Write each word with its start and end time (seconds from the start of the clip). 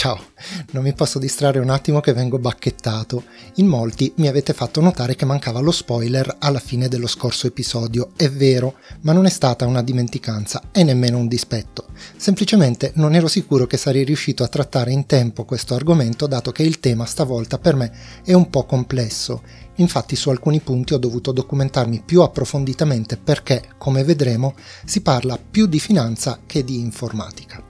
Ciao, 0.00 0.18
non 0.70 0.82
mi 0.82 0.94
posso 0.94 1.18
distrarre 1.18 1.58
un 1.58 1.68
attimo 1.68 2.00
che 2.00 2.14
vengo 2.14 2.38
bacchettato. 2.38 3.24
In 3.56 3.66
molti 3.66 4.10
mi 4.16 4.28
avete 4.28 4.54
fatto 4.54 4.80
notare 4.80 5.14
che 5.14 5.26
mancava 5.26 5.60
lo 5.60 5.72
spoiler 5.72 6.36
alla 6.38 6.58
fine 6.58 6.88
dello 6.88 7.06
scorso 7.06 7.46
episodio. 7.46 8.12
È 8.16 8.30
vero, 8.30 8.76
ma 9.02 9.12
non 9.12 9.26
è 9.26 9.28
stata 9.28 9.66
una 9.66 9.82
dimenticanza 9.82 10.70
e 10.72 10.84
nemmeno 10.84 11.18
un 11.18 11.28
dispetto. 11.28 11.88
Semplicemente 12.16 12.92
non 12.94 13.14
ero 13.14 13.28
sicuro 13.28 13.66
che 13.66 13.76
sarei 13.76 14.04
riuscito 14.04 14.42
a 14.42 14.48
trattare 14.48 14.90
in 14.90 15.04
tempo 15.04 15.44
questo 15.44 15.74
argomento 15.74 16.26
dato 16.26 16.50
che 16.50 16.62
il 16.62 16.80
tema 16.80 17.04
stavolta 17.04 17.58
per 17.58 17.74
me 17.74 17.92
è 18.24 18.32
un 18.32 18.48
po' 18.48 18.64
complesso. 18.64 19.42
Infatti 19.74 20.16
su 20.16 20.30
alcuni 20.30 20.60
punti 20.60 20.94
ho 20.94 20.98
dovuto 20.98 21.30
documentarmi 21.30 22.04
più 22.06 22.22
approfonditamente 22.22 23.18
perché, 23.18 23.74
come 23.76 24.02
vedremo, 24.02 24.54
si 24.82 25.02
parla 25.02 25.38
più 25.38 25.66
di 25.66 25.78
finanza 25.78 26.40
che 26.46 26.64
di 26.64 26.78
informatica. 26.78 27.68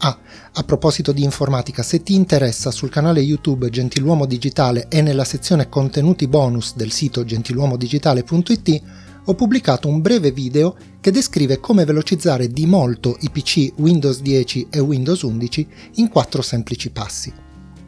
Ah, 0.00 0.16
a 0.58 0.64
proposito 0.64 1.12
di 1.12 1.22
informatica, 1.22 1.84
se 1.84 2.02
ti 2.02 2.14
interessa 2.14 2.72
sul 2.72 2.90
canale 2.90 3.20
YouTube 3.20 3.70
Gentiluomo 3.70 4.26
Digitale 4.26 4.88
e 4.88 5.02
nella 5.02 5.22
sezione 5.22 5.68
contenuti 5.68 6.26
bonus 6.26 6.74
del 6.74 6.90
sito 6.90 7.24
gentiluomodigitale.it 7.24 8.82
ho 9.26 9.34
pubblicato 9.34 9.86
un 9.86 10.00
breve 10.00 10.32
video 10.32 10.74
che 11.00 11.12
descrive 11.12 11.60
come 11.60 11.84
velocizzare 11.84 12.48
di 12.48 12.66
molto 12.66 13.16
i 13.20 13.30
PC 13.30 13.74
Windows 13.76 14.20
10 14.20 14.66
e 14.70 14.80
Windows 14.80 15.22
11 15.22 15.68
in 15.94 16.08
quattro 16.08 16.42
semplici 16.42 16.90
passi. 16.90 17.32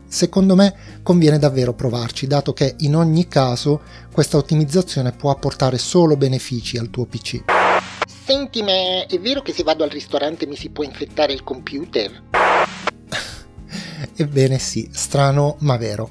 Secondo 0.06 0.54
me 0.54 0.72
conviene 1.02 1.40
davvero 1.40 1.74
provarci, 1.74 2.28
dato 2.28 2.52
che 2.52 2.76
in 2.80 2.94
ogni 2.94 3.26
caso 3.26 3.80
questa 4.12 4.36
ottimizzazione 4.36 5.10
può 5.10 5.32
apportare 5.32 5.76
solo 5.76 6.16
benefici 6.16 6.78
al 6.78 6.90
tuo 6.90 7.06
PC. 7.06 7.42
Senti, 8.30 8.62
ma 8.62 9.06
è 9.08 9.18
vero 9.18 9.42
che 9.42 9.52
se 9.52 9.64
vado 9.64 9.82
al 9.82 9.90
ristorante 9.90 10.46
mi 10.46 10.54
si 10.54 10.68
può 10.70 10.84
infettare 10.84 11.32
il 11.32 11.42
computer? 11.42 12.22
Ebbene 14.14 14.58
sì, 14.58 14.88
strano 14.92 15.56
ma 15.60 15.76
vero. 15.76 16.10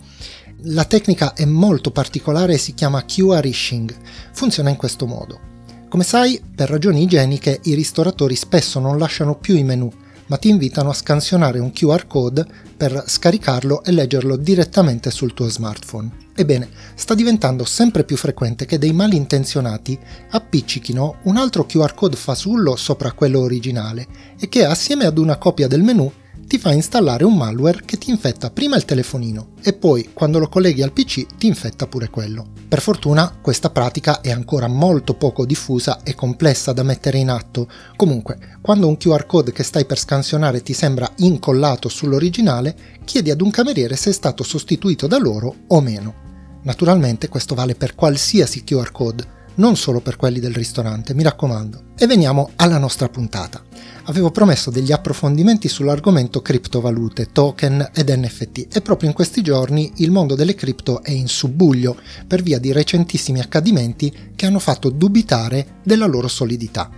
La 0.64 0.86
tecnica 0.86 1.34
è 1.34 1.46
molto 1.46 1.92
particolare 1.92 2.54
e 2.54 2.58
si 2.58 2.74
chiama 2.74 3.06
QR 3.06 3.46
ishing. 3.46 3.96
Funziona 4.34 4.70
in 4.70 4.76
questo 4.76 5.06
modo. 5.06 5.40
Come 5.88 6.04
sai, 6.04 6.42
per 6.54 6.70
ragioni 6.70 7.02
igieniche 7.02 7.62
i 7.64 7.74
ristoratori 7.74 8.36
spesso 8.36 8.80
non 8.80 8.98
lasciano 8.98 9.36
più 9.36 9.56
i 9.56 9.64
menu, 9.64 9.90
ma 10.28 10.38
ti 10.38 10.50
invitano 10.50 10.90
a 10.90 10.94
scansionare 10.94 11.60
un 11.60 11.72
QR 11.72 12.06
code 12.08 12.46
per 12.78 13.04
scaricarlo 13.08 13.84
e 13.84 13.92
leggerlo 13.92 14.36
direttamente 14.36 15.12
sul 15.12 15.34
tuo 15.34 15.50
smartphone. 15.50 16.28
Ebbene, 16.36 16.70
sta 16.94 17.16
diventando 17.16 17.66
sempre 17.66 18.04
più 18.04 18.16
frequente 18.16 18.66
che 18.66 18.78
dei 18.78 18.94
malintenzionati 18.94 19.98
appiccichino 20.30 21.18
un 21.24 21.38
altro 21.38 21.66
QR 21.66 21.94
code 21.94 22.16
fasullo 22.16 22.76
sopra 22.76 23.12
quello 23.12 23.40
originale 23.40 24.08
e 24.40 24.48
che 24.48 24.64
assieme 24.66 25.06
ad 25.06 25.18
una 25.18 25.38
copia 25.38 25.68
del 25.68 25.84
menu 25.84 26.10
ti 26.50 26.58
fa 26.58 26.72
installare 26.72 27.24
un 27.26 27.38
malware 27.38 27.84
che 27.86 28.00
ti 28.00 28.10
infetta 28.10 28.50
prima 28.50 28.76
il 28.76 28.84
telefonino 28.84 29.50
e 29.62 29.74
poi, 29.74 30.10
quando 30.14 30.40
lo 30.40 30.50
colleghi 30.50 30.82
al 30.82 30.94
PC, 30.94 31.28
ti 31.38 31.46
infetta 31.46 31.86
pure 31.86 32.10
quello. 32.10 32.48
Per 32.68 32.82
fortuna 32.82 33.38
questa 33.40 33.70
pratica 33.70 34.20
è 34.22 34.32
ancora 34.32 34.68
molto 34.68 35.14
poco 35.14 35.46
diffusa 35.46 36.02
e 36.02 36.16
complessa 36.16 36.74
da 36.74 36.82
mettere 36.82 37.20
in 37.20 37.30
atto. 37.30 37.70
Comunque, 37.96 38.58
quando 38.62 38.88
un 38.88 38.98
QR 38.98 39.28
code 39.28 39.52
che 39.52 39.62
stai 39.62 39.86
per 39.86 40.00
scansionare 40.00 40.64
ti 40.64 40.74
sembra 40.74 41.08
incollato 41.18 41.88
sull'originale, 41.88 42.76
chiedi 43.06 43.30
ad 43.30 43.42
un 43.42 43.52
cameriere 43.52 43.96
se 43.96 44.10
è 44.10 44.14
stato 44.14 44.42
sostituito 44.42 45.06
da 45.06 45.20
loro 45.20 45.54
o 45.68 45.82
meno. 45.82 46.16
Naturalmente 46.64 47.30
questo 47.30 47.54
vale 47.54 47.76
per 47.76 47.94
qualsiasi 47.94 48.64
QR 48.64 48.92
code, 48.92 49.38
non 49.56 49.76
solo 49.76 50.00
per 50.00 50.16
quelli 50.16 50.40
del 50.40 50.54
ristorante, 50.54 51.14
mi 51.14 51.24
raccomando. 51.24 51.84
E 51.98 52.08
veniamo 52.08 52.52
alla 52.56 52.78
nostra 52.78 53.10
puntata. 53.10 53.62
Avevo 54.06 54.32
promesso 54.32 54.72
degli 54.72 54.92
approfondimenti 54.92 55.68
sull'argomento 55.68 56.42
criptovalute, 56.42 57.32
token 57.32 57.92
ed 57.94 58.10
NFT 58.10 58.76
e 58.76 58.82
proprio 58.82 59.10
in 59.10 59.16
questi 59.16 59.42
giorni 59.42 59.92
il 59.98 60.12
mondo 60.12 60.36
delle 60.36 60.56
cripto 60.56 61.04
è 61.04 61.12
in 61.12 61.28
subbuglio 61.28 61.98
per 62.26 62.42
via 62.42 62.58
di 62.58 62.72
recentissimi 62.72 63.40
accadimenti 63.40 64.32
che 64.36 64.46
hanno 64.46 64.60
fatto 64.60 64.90
dubitare 64.90 65.80
della 65.84 66.08
loro 66.08 66.28
solidità. 66.28 66.90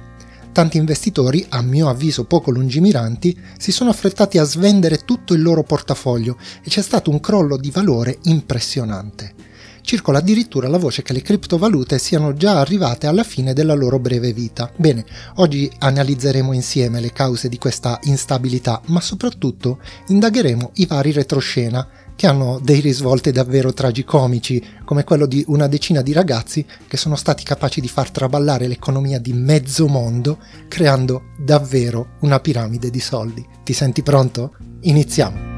Tanti 0.53 0.77
investitori, 0.77 1.45
a 1.49 1.61
mio 1.61 1.89
avviso 1.89 2.25
poco 2.25 2.51
lungimiranti, 2.51 3.37
si 3.57 3.71
sono 3.71 3.89
affrettati 3.89 4.37
a 4.37 4.43
svendere 4.43 4.99
tutto 5.05 5.33
il 5.33 5.41
loro 5.41 5.63
portafoglio 5.63 6.37
e 6.63 6.69
c'è 6.69 6.81
stato 6.81 7.09
un 7.09 7.19
crollo 7.19 7.57
di 7.57 7.71
valore 7.71 8.19
impressionante 8.23 9.40
circola 9.81 10.19
addirittura 10.19 10.67
la 10.67 10.77
voce 10.77 11.01
che 11.01 11.13
le 11.13 11.21
criptovalute 11.21 11.99
siano 11.99 12.33
già 12.33 12.59
arrivate 12.59 13.07
alla 13.07 13.23
fine 13.23 13.53
della 13.53 13.73
loro 13.73 13.99
breve 13.99 14.33
vita. 14.33 14.71
Bene, 14.75 15.05
oggi 15.35 15.69
analizzeremo 15.77 16.53
insieme 16.53 16.99
le 16.99 17.11
cause 17.11 17.49
di 17.49 17.57
questa 17.57 17.99
instabilità, 18.03 18.81
ma 18.87 19.01
soprattutto 19.01 19.79
indagheremo 20.07 20.71
i 20.75 20.85
vari 20.85 21.11
retroscena 21.11 21.87
che 22.15 22.27
hanno 22.27 22.59
dei 22.61 22.81
risvolti 22.81 23.31
davvero 23.31 23.73
tragicomici, 23.73 24.63
come 24.85 25.03
quello 25.03 25.25
di 25.25 25.43
una 25.47 25.67
decina 25.67 26.01
di 26.01 26.13
ragazzi 26.13 26.63
che 26.87 26.95
sono 26.97 27.15
stati 27.15 27.43
capaci 27.43 27.81
di 27.81 27.87
far 27.87 28.11
traballare 28.11 28.67
l'economia 28.67 29.19
di 29.19 29.33
mezzo 29.33 29.87
mondo, 29.87 30.37
creando 30.67 31.31
davvero 31.39 32.17
una 32.19 32.39
piramide 32.39 32.91
di 32.91 32.99
soldi. 32.99 33.43
Ti 33.63 33.73
senti 33.73 34.03
pronto? 34.03 34.55
Iniziamo! 34.81 35.50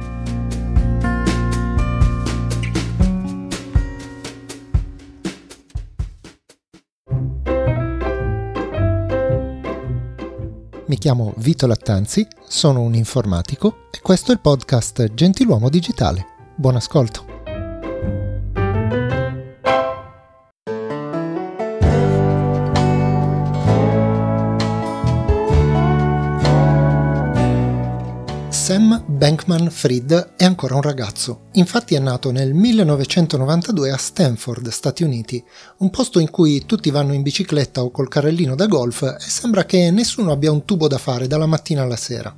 Mi 10.94 11.00
chiamo 11.00 11.34
Vito 11.38 11.66
Lattanzi, 11.66 12.28
sono 12.48 12.82
un 12.82 12.94
informatico 12.94 13.88
e 13.90 14.00
questo 14.00 14.30
è 14.30 14.36
il 14.36 14.42
podcast 14.42 15.12
Gentiluomo 15.16 15.68
Digitale. 15.68 16.24
Buon 16.56 16.76
ascolto. 16.76 17.33
Bankman 29.24 29.70
Fried 29.72 30.34
è 30.36 30.44
ancora 30.44 30.76
un 30.76 30.82
ragazzo, 30.82 31.48
infatti 31.54 31.96
è 31.96 32.00
nato 32.00 32.30
nel 32.32 32.54
1992 32.54 33.90
a 33.90 33.96
Stanford, 33.96 34.68
Stati 34.68 35.04
Uniti, 35.04 35.42
un 35.78 35.90
posto 35.92 36.20
in 36.20 36.30
cui 36.30 36.66
tutti 36.66 36.92
vanno 36.92 37.14
in 37.14 37.22
bicicletta 37.22 37.82
o 37.84 37.90
col 37.90 38.10
carrellino 38.10 38.54
da 38.54 38.68
golf 38.68 39.04
e 39.04 39.16
sembra 39.22 39.64
che 39.64 39.92
nessuno 39.92 40.34
abbia 40.34 40.52
un 40.52 40.66
tubo 40.66 40.90
da 40.90 40.98
fare 40.98 41.28
dalla 41.28 41.46
mattina 41.46 41.84
alla 41.84 41.96
sera. 41.96 42.36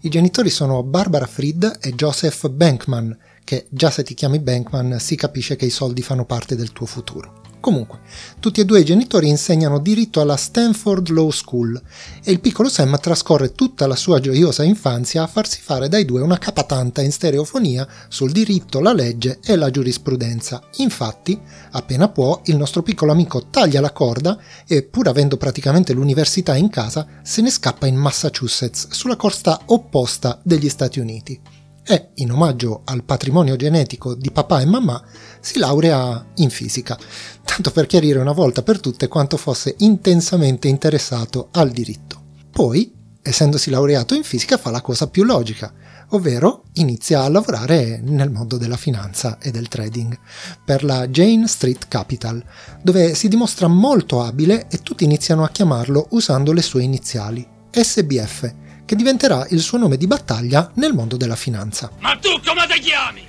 I 0.00 0.08
genitori 0.08 0.48
sono 0.48 0.82
Barbara 0.82 1.26
Fried 1.26 1.80
e 1.82 1.92
Joseph 1.92 2.48
Bankman, 2.48 3.14
che 3.44 3.66
già 3.68 3.90
se 3.90 4.02
ti 4.02 4.14
chiami 4.14 4.40
Bankman 4.40 4.98
si 4.98 5.14
capisce 5.14 5.56
che 5.56 5.66
i 5.66 5.70
soldi 5.70 6.02
fanno 6.02 6.24
parte 6.24 6.56
del 6.56 6.72
tuo 6.72 6.86
futuro. 6.86 7.42
Comunque, 7.64 8.00
tutti 8.40 8.60
e 8.60 8.66
due 8.66 8.80
i 8.80 8.84
genitori 8.84 9.26
insegnano 9.26 9.78
diritto 9.78 10.20
alla 10.20 10.36
Stanford 10.36 11.08
Law 11.08 11.30
School 11.30 11.80
e 12.22 12.30
il 12.30 12.40
piccolo 12.40 12.68
Sam 12.68 13.00
trascorre 13.00 13.52
tutta 13.52 13.86
la 13.86 13.96
sua 13.96 14.20
gioiosa 14.20 14.64
infanzia 14.64 15.22
a 15.22 15.26
farsi 15.26 15.60
fare 15.62 15.88
dai 15.88 16.04
due 16.04 16.20
una 16.20 16.36
capatanta 16.36 17.00
in 17.00 17.10
stereofonia 17.10 17.88
sul 18.08 18.32
diritto, 18.32 18.80
la 18.80 18.92
legge 18.92 19.38
e 19.42 19.56
la 19.56 19.70
giurisprudenza. 19.70 20.62
Infatti, 20.76 21.40
appena 21.70 22.10
può, 22.10 22.38
il 22.44 22.58
nostro 22.58 22.82
piccolo 22.82 23.12
amico 23.12 23.46
taglia 23.46 23.80
la 23.80 23.92
corda 23.92 24.38
e, 24.66 24.82
pur 24.82 25.08
avendo 25.08 25.38
praticamente 25.38 25.94
l'università 25.94 26.56
in 26.56 26.68
casa, 26.68 27.06
se 27.22 27.40
ne 27.40 27.48
scappa 27.48 27.86
in 27.86 27.96
Massachusetts, 27.96 28.88
sulla 28.90 29.16
costa 29.16 29.58
opposta 29.64 30.38
degli 30.42 30.68
Stati 30.68 31.00
Uniti 31.00 31.40
e, 31.86 32.10
in 32.14 32.32
omaggio 32.32 32.82
al 32.84 33.04
patrimonio 33.04 33.56
genetico 33.56 34.14
di 34.14 34.30
papà 34.30 34.60
e 34.60 34.64
mamma, 34.64 35.02
si 35.40 35.58
laurea 35.58 36.24
in 36.36 36.50
fisica, 36.50 36.98
tanto 37.44 37.70
per 37.70 37.86
chiarire 37.86 38.18
una 38.18 38.32
volta 38.32 38.62
per 38.62 38.80
tutte 38.80 39.08
quanto 39.08 39.36
fosse 39.36 39.74
intensamente 39.78 40.68
interessato 40.68 41.48
al 41.52 41.70
diritto. 41.70 42.22
Poi, 42.50 42.92
essendosi 43.20 43.70
laureato 43.70 44.14
in 44.14 44.22
fisica, 44.22 44.56
fa 44.56 44.70
la 44.70 44.80
cosa 44.80 45.08
più 45.08 45.24
logica, 45.24 45.72
ovvero 46.10 46.64
inizia 46.74 47.22
a 47.22 47.28
lavorare 47.28 48.00
nel 48.02 48.30
mondo 48.30 48.56
della 48.56 48.76
finanza 48.76 49.38
e 49.38 49.50
del 49.50 49.68
trading 49.68 50.16
per 50.64 50.84
la 50.84 51.08
Jane 51.08 51.46
Street 51.46 51.88
Capital, 51.88 52.42
dove 52.82 53.14
si 53.14 53.28
dimostra 53.28 53.68
molto 53.68 54.22
abile 54.22 54.66
e 54.70 54.78
tutti 54.78 55.04
iniziano 55.04 55.44
a 55.44 55.50
chiamarlo 55.50 56.08
usando 56.10 56.52
le 56.52 56.62
sue 56.62 56.82
iniziali, 56.82 57.46
SBF, 57.70 58.54
che 58.84 58.96
diventerà 58.96 59.46
il 59.50 59.60
suo 59.60 59.78
nome 59.78 59.96
di 59.96 60.06
battaglia 60.06 60.70
nel 60.74 60.92
mondo 60.92 61.16
della 61.16 61.36
finanza. 61.36 61.90
Ma 62.00 62.16
tu 62.16 62.40
come 62.44 62.66
ti 62.66 62.80
chiami? 62.80 63.26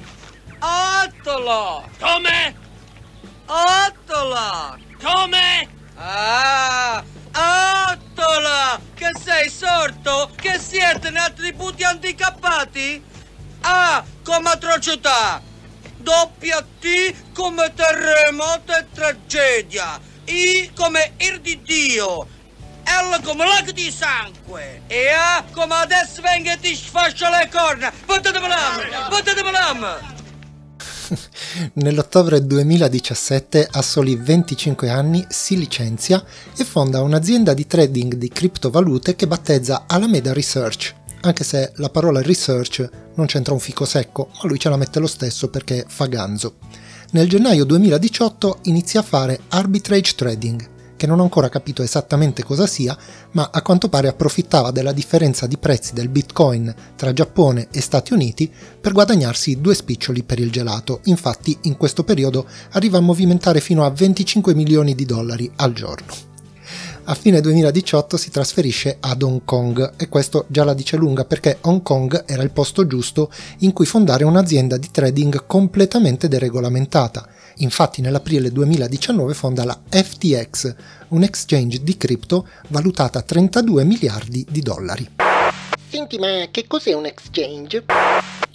Ottolo! 0.59 1.87
Come? 1.99 2.55
Ottola! 3.45 4.77
Come? 5.01 5.69
Ah! 5.95 7.03
Ottola! 7.91 8.79
Che 8.93 9.11
sei 9.21 9.49
sorto? 9.49 10.31
Che 10.35 10.59
siete 10.59 11.09
in 11.09 11.17
attributi 11.17 11.83
handicappati? 11.83 13.03
A 13.61 14.03
come 14.23 14.49
atrocità! 14.49 15.41
Doppia 15.97 16.61
T 16.61 17.13
come 17.33 17.73
terremoto 17.73 18.75
e 18.75 18.85
tragedia! 18.93 19.99
I 20.25 20.71
come 20.75 21.13
ir 21.17 21.39
di 21.39 21.61
Dio! 21.61 22.27
Ella 22.85 23.19
come 23.21 23.45
lago 23.45 23.71
di 23.71 23.91
sangue. 23.91 24.83
E 24.87 25.09
ah, 25.09 25.43
come 25.51 25.73
adesso 25.75 26.21
venga 26.21 26.53
e 26.53 26.59
ti 26.59 26.75
sfascia 26.75 27.29
le 27.29 27.49
corna. 27.51 27.91
Portatemi 28.05 28.47
l'amore, 28.47 28.89
portatemi 29.09 29.51
l'amore. 29.51 30.13
Nell'ottobre 31.73 32.45
2017, 32.45 33.67
a 33.71 33.81
soli 33.81 34.15
25 34.15 34.89
anni, 34.89 35.25
si 35.29 35.57
licenzia 35.57 36.23
e 36.55 36.63
fonda 36.63 37.01
un'azienda 37.01 37.53
di 37.53 37.67
trading 37.67 38.15
di 38.15 38.29
criptovalute 38.29 39.15
che 39.15 39.27
battezza 39.27 39.83
Alameda 39.88 40.33
Research, 40.33 40.93
anche 41.21 41.43
se 41.43 41.71
la 41.75 41.89
parola 41.89 42.21
research 42.21 42.88
non 43.15 43.25
c'entra 43.25 43.53
un 43.53 43.59
fico 43.59 43.85
secco, 43.85 44.29
ma 44.33 44.47
lui 44.47 44.59
ce 44.59 44.69
la 44.69 44.77
mette 44.77 44.99
lo 44.99 45.07
stesso 45.07 45.49
perché 45.49 45.85
fa 45.88 46.05
ganzo. 46.05 46.55
Nel 47.11 47.29
gennaio 47.29 47.63
2018 47.65 48.59
inizia 48.63 48.99
a 48.99 49.03
fare 49.03 49.41
arbitrage 49.49 50.15
trading, 50.15 50.69
che 50.95 51.07
non 51.07 51.19
ho 51.19 51.24
ancora 51.24 51.50
capito 51.50 51.83
esattamente 51.83 52.44
cosa 52.44 52.68
sia, 52.68 52.97
ma 53.31 53.50
a 53.51 53.62
quanto 53.62 53.89
pare 53.89 54.07
approfittava 54.07 54.71
della 54.71 54.92
differenza 54.92 55.47
di 55.47 55.57
prezzi 55.57 55.94
del 55.94 56.09
bitcoin 56.09 56.74
tra 56.95 57.13
Giappone 57.13 57.68
e 57.71 57.81
Stati 57.81 58.13
Uniti 58.13 58.51
per 58.80 58.94
guadagnarsi 58.94 59.59
due 59.62 59.75
spiccioli 59.75 60.24
per 60.24 60.39
il 60.39 60.51
gelato. 60.51 61.01
Infatti 61.06 61.57
in 61.62 61.77
questo 61.77 62.03
periodo 62.03 62.45
arriva 62.71 62.97
a 62.97 63.01
movimentare 63.01 63.59
fino 63.59 63.83
a 63.86 63.89
25 63.89 64.53
milioni 64.53 64.95
di 64.95 65.06
dollari 65.06 65.51
al 65.56 65.74
giorno. 65.74 66.33
A 67.07 67.13
fine 67.13 67.39
2018 67.39 68.18
si 68.18 68.31
trasferisce 68.31 68.98
ad 69.00 69.21
Hong 69.21 69.41
Kong 69.45 69.94
e 69.95 70.09
questo 70.09 70.45
già 70.48 70.63
la 70.63 70.74
dice 70.74 70.98
lunga 70.98 71.24
perché 71.24 71.59
Hong 71.62 71.83
Kong 71.83 72.24
era 72.25 72.41
il 72.41 72.50
posto 72.50 72.88
giusto 72.88 73.30
in 73.59 73.74
cui 73.74 73.86
fondare 73.86 74.24
un'azienda 74.24 74.77
di 74.77 74.89
trading 74.89 75.45
completamente 75.45 76.27
deregolamentata 76.27 77.27
Infatti 77.57 78.01
nell'aprile 78.01 78.51
2019 78.51 79.33
fonda 79.33 79.63
la 79.63 79.79
FTX, 79.89 80.75
un 81.09 81.23
exchange 81.23 81.81
di 81.83 81.95
cripto 81.95 82.47
valutata 82.69 83.19
a 83.19 83.21
32 83.21 83.83
miliardi 83.85 84.45
di 84.49 84.61
dollari. 84.61 85.09
Senti, 85.87 86.17
ma 86.17 86.47
che 86.51 86.67
cos'è 86.67 86.93
un 86.93 87.05
exchange? 87.05 87.85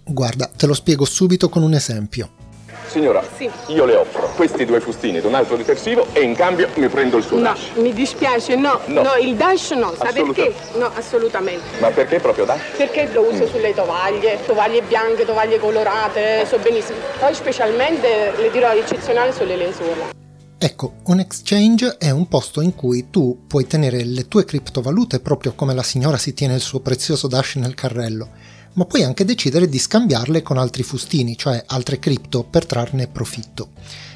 Guarda, 0.04 0.50
te 0.54 0.66
lo 0.66 0.74
spiego 0.74 1.04
subito 1.04 1.48
con 1.48 1.62
un 1.62 1.72
esempio. 1.72 2.49
Signora, 2.90 3.22
Sì. 3.36 3.48
io 3.68 3.84
le 3.84 3.94
offro 3.94 4.32
questi 4.34 4.64
due 4.64 4.80
fustini 4.80 5.18
ed 5.18 5.24
un 5.24 5.34
altro 5.34 5.56
detersivo 5.56 6.08
e 6.12 6.22
in 6.22 6.34
cambio 6.34 6.68
mi 6.74 6.88
prendo 6.88 7.18
il 7.18 7.22
suo 7.24 7.36
No, 7.36 7.42
dash. 7.44 7.68
mi 7.76 7.92
dispiace, 7.92 8.56
no, 8.56 8.80
No. 8.86 9.02
no, 9.02 9.14
il 9.20 9.36
dash 9.36 9.70
no, 9.72 9.94
sa 9.96 10.10
perché? 10.12 10.52
No, 10.74 10.90
assolutamente. 10.96 11.62
Ma 11.78 11.90
perché 11.90 12.18
proprio 12.18 12.44
dash? 12.46 12.60
Perché 12.76 13.08
lo 13.12 13.28
uso 13.30 13.46
sulle 13.46 13.72
tovaglie, 13.74 14.40
tovaglie 14.44 14.82
bianche, 14.82 15.24
tovaglie 15.24 15.60
colorate, 15.60 16.44
so 16.46 16.58
benissimo. 16.58 16.98
Poi 17.20 17.32
specialmente 17.32 18.32
le 18.36 18.50
dirò 18.50 18.72
eccezionale 18.72 19.32
sulle 19.32 19.54
lenzuola. 19.54 20.08
Ecco, 20.58 20.94
un 21.04 21.20
exchange 21.20 21.96
è 21.96 22.10
un 22.10 22.26
posto 22.26 22.60
in 22.60 22.74
cui 22.74 23.08
tu 23.08 23.44
puoi 23.46 23.68
tenere 23.68 24.02
le 24.04 24.26
tue 24.26 24.44
criptovalute 24.44 25.20
proprio 25.20 25.52
come 25.54 25.74
la 25.74 25.82
signora 25.84 26.16
si 26.18 26.34
tiene 26.34 26.54
il 26.54 26.60
suo 26.60 26.80
prezioso 26.80 27.28
dash 27.28 27.54
nel 27.54 27.74
carrello, 27.74 28.28
ma 28.74 28.84
puoi 28.84 29.02
anche 29.02 29.24
decidere 29.24 29.68
di 29.68 29.78
scambiarle 29.78 30.42
con 30.42 30.58
altri 30.58 30.82
fustini, 30.82 31.36
cioè 31.36 31.62
altre 31.66 31.98
cripto, 31.98 32.44
per 32.44 32.66
trarne 32.66 33.08
profitto. 33.08 33.70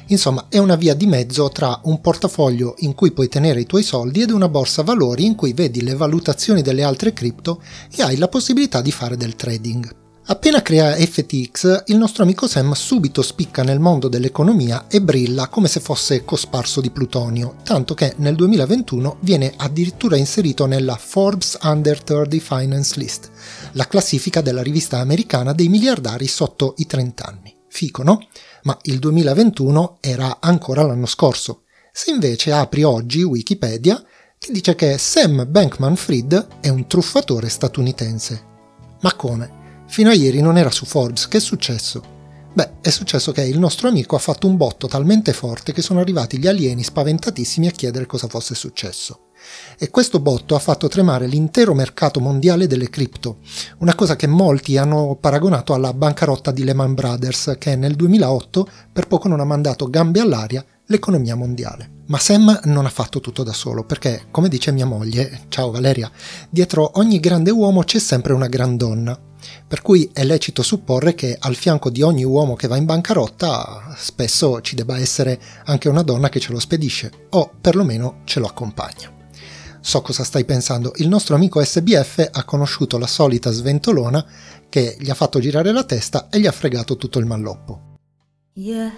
Insomma, 0.07 0.45
è 0.49 0.59
una 0.59 0.75
via 0.75 0.93
di 0.93 1.07
mezzo 1.07 1.49
tra 1.49 1.79
un 1.85 1.99
portafoglio 1.99 2.75
in 2.79 2.93
cui 2.93 3.11
puoi 3.11 3.27
tenere 3.27 3.61
i 3.61 3.65
tuoi 3.65 3.83
soldi 3.83 4.21
ed 4.21 4.29
una 4.29 4.49
borsa 4.49 4.83
valori 4.83 5.25
in 5.25 5.35
cui 5.35 5.53
vedi 5.53 5.81
le 5.81 5.95
valutazioni 5.95 6.61
delle 6.61 6.83
altre 6.83 7.13
cripto 7.13 7.61
e 7.95 8.03
hai 8.03 8.17
la 8.17 8.27
possibilità 8.27 8.81
di 8.81 8.91
fare 8.91 9.17
del 9.17 9.35
trading. 9.35 10.04
Appena 10.27 10.63
crea 10.63 10.95
FTX, 10.95 11.83
il 11.85 11.97
nostro 11.97 12.23
amico 12.23 12.47
Sam 12.47 12.71
subito 12.71 13.21
spicca 13.21 13.61
nel 13.61 13.79
mondo 13.79 14.07
dell'economia 14.07 14.87
e 14.87 14.99
brilla 14.99 15.49
come 15.49 15.67
se 15.67 15.79
fosse 15.79 16.25
cosparso 16.25 16.81
di 16.81 16.89
plutonio, 16.89 17.57
tanto 17.63 17.93
che 17.93 18.15
nel 18.17 18.33
2021 18.33 19.17
viene 19.19 19.53
addirittura 19.55 20.17
inserito 20.17 20.65
nella 20.65 20.95
Forbes 20.95 21.59
Under 21.61 22.01
30 22.01 22.37
Finance 22.39 22.97
List, 22.97 23.29
la 23.73 23.85
classifica 23.87 24.41
della 24.41 24.63
rivista 24.63 24.97
americana 24.97 25.53
dei 25.53 25.67
miliardari 25.67 26.25
sotto 26.25 26.73
i 26.77 26.87
30 26.87 27.23
anni. 27.23 27.55
Fico, 27.67 28.01
no? 28.01 28.27
Ma 28.63 28.75
il 28.83 28.97
2021 28.97 29.97
era 30.01 30.37
ancora 30.39 30.81
l'anno 30.81 31.05
scorso. 31.05 31.65
Se 31.91 32.09
invece 32.09 32.51
apri 32.51 32.81
oggi 32.81 33.21
Wikipedia, 33.21 34.03
ti 34.39 34.51
dice 34.51 34.73
che 34.73 34.97
Sam 34.97 35.45
Bankman-Fried 35.47 36.47
è 36.61 36.69
un 36.69 36.87
truffatore 36.87 37.47
statunitense. 37.47 38.43
Ma 39.01 39.13
come? 39.13 39.64
Fino 39.95 40.09
a 40.09 40.13
ieri 40.13 40.41
non 40.41 40.57
era 40.57 40.71
su 40.71 40.83
Forbes, 40.83 41.29
che 41.29 41.37
è 41.37 41.39
successo? 41.39 42.03
Beh, 42.51 42.81
è 42.81 42.89
successo 42.89 43.31
che 43.31 43.43
il 43.43 43.57
nostro 43.57 43.87
amico 43.87 44.17
ha 44.17 44.19
fatto 44.19 44.45
un 44.45 44.57
botto 44.57 44.87
talmente 44.87 45.31
forte 45.31 45.71
che 45.71 45.81
sono 45.81 46.01
arrivati 46.01 46.37
gli 46.37 46.47
alieni 46.47 46.83
spaventatissimi 46.83 47.67
a 47.67 47.71
chiedere 47.71 48.05
cosa 48.05 48.27
fosse 48.27 48.55
successo. 48.55 49.27
E 49.79 49.89
questo 49.89 50.19
botto 50.19 50.53
ha 50.53 50.59
fatto 50.59 50.89
tremare 50.89 51.27
l'intero 51.27 51.73
mercato 51.73 52.19
mondiale 52.19 52.67
delle 52.67 52.89
cripto, 52.89 53.37
una 53.77 53.95
cosa 53.95 54.17
che 54.17 54.27
molti 54.27 54.75
hanno 54.75 55.17
paragonato 55.17 55.73
alla 55.73 55.93
bancarotta 55.93 56.51
di 56.51 56.65
Lehman 56.65 56.93
Brothers 56.93 57.55
che 57.57 57.77
nel 57.77 57.95
2008 57.95 58.67
per 58.91 59.07
poco 59.07 59.29
non 59.29 59.39
ha 59.39 59.45
mandato 59.45 59.89
gambe 59.89 60.19
all'aria 60.19 60.65
l'economia 60.87 61.35
mondiale. 61.35 62.03
Ma 62.07 62.19
Sam 62.19 62.59
non 62.65 62.85
ha 62.85 62.89
fatto 62.89 63.21
tutto 63.21 63.43
da 63.43 63.53
solo, 63.53 63.85
perché, 63.85 64.25
come 64.29 64.49
dice 64.49 64.73
mia 64.73 64.85
moglie, 64.85 65.43
ciao 65.47 65.71
Valeria, 65.71 66.11
dietro 66.49 66.91
ogni 66.95 67.21
grande 67.21 67.49
uomo 67.49 67.83
c'è 67.83 67.97
sempre 67.97 68.33
una 68.33 68.47
gran 68.47 68.75
donna. 68.75 69.17
Per 69.67 69.81
cui 69.81 70.09
è 70.13 70.23
lecito 70.23 70.61
supporre 70.61 71.15
che 71.15 71.35
al 71.39 71.55
fianco 71.55 71.89
di 71.89 72.01
ogni 72.01 72.23
uomo 72.23 72.55
che 72.55 72.67
va 72.67 72.77
in 72.77 72.85
bancarotta 72.85 73.95
spesso 73.97 74.61
ci 74.61 74.75
debba 74.75 74.97
essere 74.97 75.39
anche 75.65 75.89
una 75.89 76.03
donna 76.03 76.29
che 76.29 76.39
ce 76.39 76.51
lo 76.51 76.59
spedisce, 76.59 77.27
o 77.31 77.51
perlomeno 77.59 78.21
ce 78.25 78.39
lo 78.39 78.47
accompagna. 78.47 79.11
So 79.81 80.01
cosa 80.01 80.23
stai 80.23 80.45
pensando, 80.45 80.93
il 80.95 81.07
nostro 81.07 81.35
amico 81.35 81.63
SBF 81.63 82.29
ha 82.31 82.43
conosciuto 82.43 82.97
la 82.97 83.05
solita 83.07 83.51
sventolona 83.51 84.25
che 84.67 84.97
gli 84.99 85.09
ha 85.09 85.15
fatto 85.15 85.39
girare 85.39 85.71
la 85.71 85.83
testa 85.83 86.29
e 86.29 86.39
gli 86.39 86.47
ha 86.47 86.51
fregato 86.51 86.97
tutto 86.97 87.19
il 87.19 87.25
malloppo. 87.25 87.97
You 88.53 88.89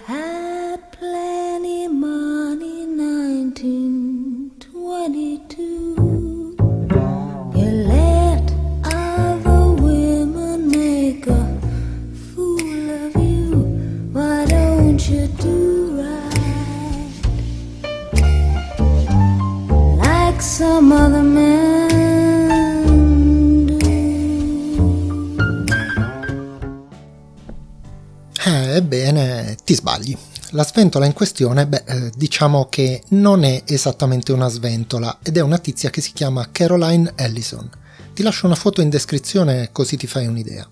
La 30.52 30.64
sventola 30.64 31.04
in 31.04 31.12
questione, 31.12 31.66
beh, 31.66 31.82
eh, 31.86 32.10
diciamo 32.16 32.68
che 32.70 33.02
non 33.08 33.44
è 33.44 33.64
esattamente 33.66 34.32
una 34.32 34.48
sventola 34.48 35.18
ed 35.22 35.36
è 35.36 35.40
una 35.40 35.58
tizia 35.58 35.90
che 35.90 36.00
si 36.00 36.12
chiama 36.12 36.48
Caroline 36.50 37.12
Ellison. 37.16 37.68
Ti 38.14 38.22
lascio 38.22 38.46
una 38.46 38.54
foto 38.54 38.80
in 38.80 38.88
descrizione 38.88 39.68
così 39.72 39.98
ti 39.98 40.06
fai 40.06 40.26
un'idea. 40.26 40.66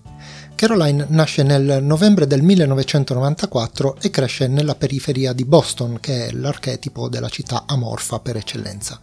Caroline 0.57 1.05
nasce 1.09 1.43
nel 1.43 1.83
novembre 1.83 2.25
del 2.25 2.41
1994 2.41 3.97
e 4.01 4.09
cresce 4.09 4.47
nella 4.47 4.73
periferia 4.73 5.31
di 5.31 5.45
Boston, 5.45 5.99
che 6.01 6.25
è 6.25 6.31
l'archetipo 6.31 7.09
della 7.09 7.29
città 7.29 7.65
amorfa 7.67 8.17
per 8.17 8.37
eccellenza. 8.37 8.99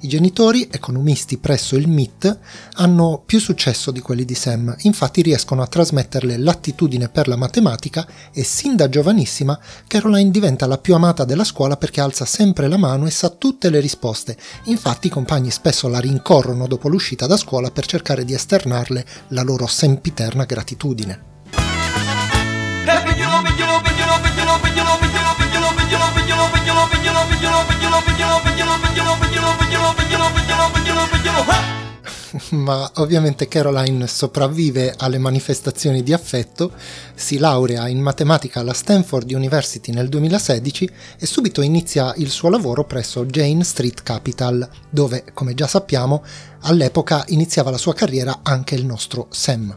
I 0.00 0.08
genitori, 0.08 0.68
economisti 0.68 1.38
presso 1.38 1.76
il 1.76 1.86
MIT, 1.86 2.38
hanno 2.74 3.22
più 3.24 3.38
successo 3.38 3.92
di 3.92 4.00
quelli 4.00 4.24
di 4.24 4.34
Sam, 4.34 4.74
infatti 4.80 5.22
riescono 5.22 5.62
a 5.62 5.68
trasmetterle 5.68 6.38
l'attitudine 6.38 7.08
per 7.08 7.28
la 7.28 7.36
matematica 7.36 8.04
e 8.32 8.42
sin 8.42 8.74
da 8.74 8.88
giovanissima 8.88 9.58
Caroline 9.86 10.32
diventa 10.32 10.66
la 10.66 10.78
più 10.78 10.94
amata 10.94 11.24
della 11.24 11.44
scuola 11.44 11.76
perché 11.76 12.00
alza 12.00 12.24
sempre 12.24 12.66
la 12.66 12.78
mano 12.78 13.06
e 13.06 13.10
sa 13.10 13.28
tutte 13.28 13.70
le 13.70 13.78
risposte. 13.78 14.36
Infatti 14.64 15.06
i 15.06 15.10
compagni 15.10 15.52
spesso 15.52 15.86
la 15.86 16.00
rincorrono 16.00 16.66
dopo 16.66 16.88
l'uscita 16.88 17.28
da 17.28 17.36
scuola 17.36 17.70
per 17.70 17.86
cercare 17.86 18.24
di 18.24 18.34
esternarle 18.34 19.06
la 19.28 19.42
loro 19.42 19.68
sempiterna 19.68 20.44
gratitudine. 20.44 20.94
Ma 32.50 32.90
ovviamente 32.96 33.48
Caroline 33.48 34.06
sopravvive 34.06 34.94
alle 34.96 35.18
manifestazioni 35.18 36.02
di 36.02 36.12
affetto, 36.12 36.72
si 37.14 37.38
laurea 37.38 37.88
in 37.88 38.00
matematica 38.00 38.60
alla 38.60 38.72
Stanford 38.72 39.30
University 39.30 39.92
nel 39.92 40.08
2016 40.08 40.90
e 41.18 41.26
subito 41.26 41.62
inizia 41.62 42.12
il 42.16 42.30
suo 42.30 42.48
lavoro 42.48 42.84
presso 42.84 43.24
Jane 43.24 43.64
Street 43.64 44.02
Capital, 44.02 44.68
dove, 44.90 45.24
come 45.32 45.54
già 45.54 45.66
sappiamo, 45.66 46.24
all'epoca 46.62 47.24
iniziava 47.28 47.70
la 47.70 47.78
sua 47.78 47.94
carriera 47.94 48.40
anche 48.42 48.74
il 48.74 48.84
nostro 48.84 49.28
Sam. 49.30 49.76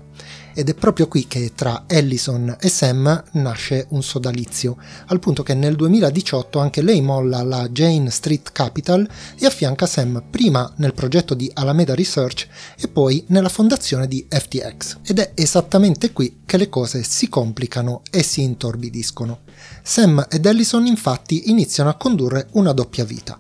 Ed 0.60 0.68
è 0.68 0.74
proprio 0.74 1.08
qui 1.08 1.25
che 1.25 1.54
tra 1.56 1.86
Ellison 1.88 2.58
e 2.60 2.68
Sam 2.68 3.24
nasce 3.32 3.86
un 3.92 4.04
sodalizio, 4.04 4.75
al 5.06 5.22
punto 5.22 5.42
che 5.42 5.54
nel 5.54 5.78
2018 5.78 6.60
anche 6.60 6.82
lei 6.82 7.00
molla 7.00 7.42
la 7.44 7.70
Jane 7.70 8.10
Street 8.10 8.51
Capital 8.51 9.08
e 9.39 9.46
affianca 9.46 9.86
Sam 9.86 10.22
prima 10.30 10.70
nel 10.75 10.94
progetto 10.94 11.34
di 11.34 11.50
Alameda 11.54 11.96
Research 11.96 12.46
e 12.78 12.89
poi 12.89 13.24
nella 13.28 13.48
fondazione 13.48 14.06
di 14.06 14.25
FTX. 14.30 14.98
Ed 15.04 15.20
è 15.20 15.32
esattamente 15.34 16.12
qui 16.12 16.42
che 16.46 16.58
le 16.58 16.68
cose 16.68 17.04
si 17.04 17.30
complicano 17.30 18.01
e 18.12 18.22
si 18.22 18.42
intorbidiscono. 18.42 19.39
Sam 19.82 20.28
ed 20.30 20.46
Ellison 20.46 20.86
infatti 20.86 21.50
iniziano 21.51 21.89
a 21.89 21.96
condurre 21.96 22.48
una 22.51 22.74
doppia 22.74 23.06
vita 23.06 23.38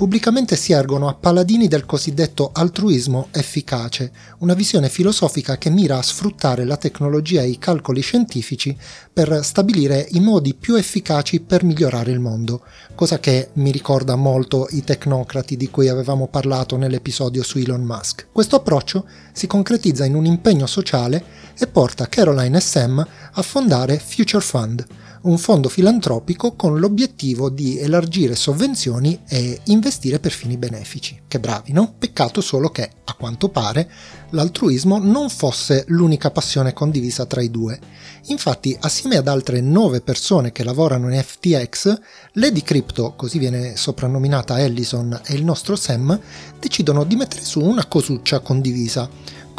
pubblicamente 0.00 0.56
si 0.56 0.72
ergono 0.72 1.08
a 1.08 1.14
paladini 1.14 1.68
del 1.68 1.84
cosiddetto 1.84 2.52
altruismo 2.54 3.28
efficace, 3.32 4.10
una 4.38 4.54
visione 4.54 4.88
filosofica 4.88 5.58
che 5.58 5.68
mira 5.68 5.98
a 5.98 6.02
sfruttare 6.02 6.64
la 6.64 6.78
tecnologia 6.78 7.42
e 7.42 7.48
i 7.48 7.58
calcoli 7.58 8.00
scientifici 8.00 8.74
per 9.12 9.44
stabilire 9.44 10.06
i 10.12 10.20
modi 10.20 10.54
più 10.54 10.76
efficaci 10.76 11.40
per 11.40 11.64
migliorare 11.64 12.12
il 12.12 12.18
mondo, 12.18 12.62
cosa 12.94 13.20
che 13.20 13.50
mi 13.56 13.70
ricorda 13.70 14.16
molto 14.16 14.68
i 14.70 14.82
tecnocrati 14.82 15.58
di 15.58 15.68
cui 15.68 15.88
avevamo 15.88 16.28
parlato 16.28 16.78
nell'episodio 16.78 17.42
su 17.42 17.58
Elon 17.58 17.82
Musk. 17.82 18.28
Questo 18.32 18.56
approccio 18.56 19.04
si 19.32 19.46
concretizza 19.46 20.06
in 20.06 20.14
un 20.14 20.24
impegno 20.24 20.66
sociale 20.66 21.22
e 21.58 21.66
porta 21.66 22.08
Caroline 22.08 22.56
e 22.56 22.60
Sam 22.60 23.06
a 23.32 23.42
fondare 23.42 23.98
Future 23.98 24.42
Fund, 24.42 24.82
un 25.22 25.36
fondo 25.36 25.68
filantropico 25.68 26.52
con 26.54 26.78
l'obiettivo 26.78 27.50
di 27.50 27.78
elargire 27.78 28.34
sovvenzioni 28.34 29.20
e 29.28 29.60
investire 29.64 30.18
per 30.18 30.32
fini 30.32 30.56
benefici. 30.56 31.20
Che 31.28 31.38
bravi, 31.38 31.72
no? 31.72 31.94
Peccato 31.98 32.40
solo 32.40 32.70
che, 32.70 32.90
a 33.04 33.14
quanto 33.14 33.50
pare, 33.50 33.90
l'altruismo 34.30 34.98
non 34.98 35.28
fosse 35.28 35.84
l'unica 35.88 36.30
passione 36.30 36.72
condivisa 36.72 37.26
tra 37.26 37.42
i 37.42 37.50
due. 37.50 37.78
Infatti, 38.26 38.76
assieme 38.80 39.16
ad 39.16 39.28
altre 39.28 39.60
nove 39.60 40.00
persone 40.00 40.52
che 40.52 40.64
lavorano 40.64 41.12
in 41.12 41.22
FTX, 41.22 41.98
Lady 42.34 42.62
Crypto, 42.62 43.14
così 43.14 43.38
viene 43.38 43.76
soprannominata 43.76 44.58
Ellison, 44.60 45.20
e 45.24 45.34
il 45.34 45.44
nostro 45.44 45.76
Sam 45.76 46.18
decidono 46.58 47.04
di 47.04 47.16
mettere 47.16 47.44
su 47.44 47.60
una 47.60 47.86
cosuccia 47.86 48.40
condivisa 48.40 49.08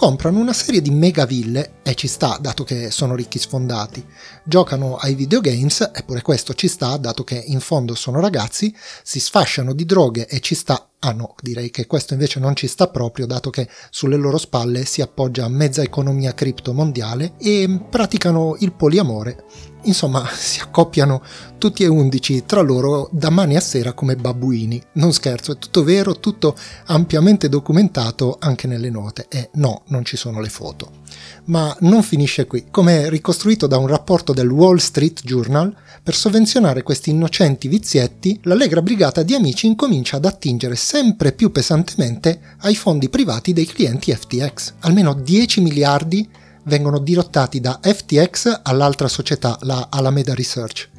comprano 0.01 0.39
una 0.39 0.51
serie 0.51 0.81
di 0.81 0.89
megaville, 0.89 1.73
e 1.83 1.93
ci 1.93 2.07
sta 2.07 2.39
dato 2.41 2.63
che 2.63 2.89
sono 2.89 3.13
ricchi 3.13 3.37
sfondati, 3.37 4.03
giocano 4.43 4.95
ai 4.95 5.13
videogames, 5.13 5.91
eppure 5.93 6.23
questo 6.23 6.55
ci 6.55 6.67
sta 6.67 6.97
dato 6.97 7.23
che 7.23 7.35
in 7.35 7.59
fondo 7.59 7.93
sono 7.93 8.19
ragazzi, 8.19 8.75
si 9.03 9.19
sfasciano 9.19 9.73
di 9.73 9.85
droghe 9.85 10.27
e 10.27 10.39
ci 10.39 10.55
sta 10.55 10.90
Ah 11.03 11.13
no, 11.13 11.33
direi 11.41 11.71
che 11.71 11.87
questo 11.87 12.13
invece 12.13 12.39
non 12.39 12.55
ci 12.55 12.67
sta 12.67 12.87
proprio, 12.87 13.25
dato 13.25 13.49
che 13.49 13.67
sulle 13.89 14.17
loro 14.17 14.37
spalle 14.37 14.85
si 14.85 15.01
appoggia 15.01 15.47
mezza 15.47 15.81
economia 15.81 16.35
cripto 16.35 16.73
mondiale 16.73 17.33
e 17.39 17.87
praticano 17.89 18.55
il 18.59 18.71
poliamore. 18.71 19.45
Insomma, 19.85 20.23
si 20.31 20.59
accoppiano 20.59 21.23
tutti 21.57 21.81
e 21.81 21.87
undici 21.87 22.45
tra 22.45 22.61
loro 22.61 23.09
da 23.11 23.31
mani 23.31 23.55
a 23.55 23.61
sera 23.61 23.93
come 23.93 24.15
babbuini. 24.15 24.79
Non 24.93 25.11
scherzo, 25.11 25.53
è 25.53 25.57
tutto 25.57 25.83
vero, 25.83 26.19
tutto 26.19 26.55
ampiamente 26.85 27.49
documentato 27.49 28.37
anche 28.39 28.67
nelle 28.67 28.91
note. 28.91 29.25
E 29.27 29.49
no, 29.53 29.81
non 29.87 30.05
ci 30.05 30.17
sono 30.17 30.39
le 30.39 30.49
foto. 30.49 31.00
Ma 31.45 31.75
non 31.81 32.03
finisce 32.03 32.45
qui. 32.45 32.65
Come 32.69 33.09
ricostruito 33.09 33.67
da 33.67 33.77
un 33.77 33.87
rapporto 33.87 34.33
del 34.33 34.49
Wall 34.49 34.77
Street 34.77 35.21
Journal, 35.23 35.75
per 36.03 36.15
sovvenzionare 36.15 36.83
questi 36.83 37.11
innocenti 37.11 37.67
vizietti, 37.67 38.39
l'allegra 38.43 38.81
brigata 38.81 39.23
di 39.23 39.35
amici 39.35 39.67
incomincia 39.67 40.17
ad 40.17 40.25
attingere 40.25 40.75
sempre 40.75 41.31
più 41.31 41.51
pesantemente 41.51 42.39
ai 42.61 42.75
fondi 42.75 43.09
privati 43.09 43.53
dei 43.53 43.65
clienti 43.65 44.13
FTX. 44.13 44.73
Almeno 44.79 45.13
10 45.13 45.61
miliardi 45.61 46.27
vengono 46.63 46.99
dirottati 46.99 47.59
da 47.59 47.79
FTX 47.81 48.61
all'altra 48.63 49.07
società, 49.07 49.57
la 49.61 49.87
Alameda 49.89 50.33
Research. 50.33 50.90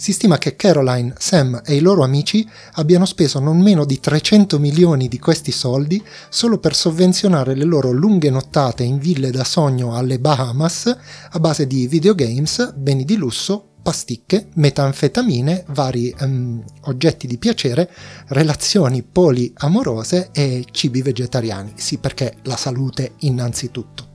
Si 0.00 0.12
stima 0.12 0.38
che 0.38 0.54
Caroline, 0.54 1.12
Sam 1.18 1.60
e 1.64 1.74
i 1.74 1.80
loro 1.80 2.04
amici 2.04 2.48
abbiano 2.74 3.04
speso 3.04 3.40
non 3.40 3.60
meno 3.60 3.84
di 3.84 3.98
300 3.98 4.60
milioni 4.60 5.08
di 5.08 5.18
questi 5.18 5.50
soldi 5.50 6.00
solo 6.28 6.58
per 6.58 6.76
sovvenzionare 6.76 7.56
le 7.56 7.64
loro 7.64 7.90
lunghe 7.90 8.30
nottate 8.30 8.84
in 8.84 8.98
ville 8.98 9.32
da 9.32 9.42
sogno 9.42 9.96
alle 9.96 10.20
Bahamas 10.20 10.96
a 11.30 11.40
base 11.40 11.66
di 11.66 11.88
videogames, 11.88 12.74
beni 12.76 13.04
di 13.04 13.16
lusso, 13.16 13.70
pasticche, 13.82 14.50
metanfetamine, 14.54 15.64
vari 15.70 16.14
um, 16.20 16.62
oggetti 16.82 17.26
di 17.26 17.36
piacere, 17.36 17.90
relazioni 18.28 19.02
poliamorose 19.02 20.28
e 20.30 20.64
cibi 20.70 21.02
vegetariani. 21.02 21.72
Sì, 21.74 21.98
perché 21.98 22.36
la 22.42 22.56
salute 22.56 23.14
innanzitutto. 23.18 24.07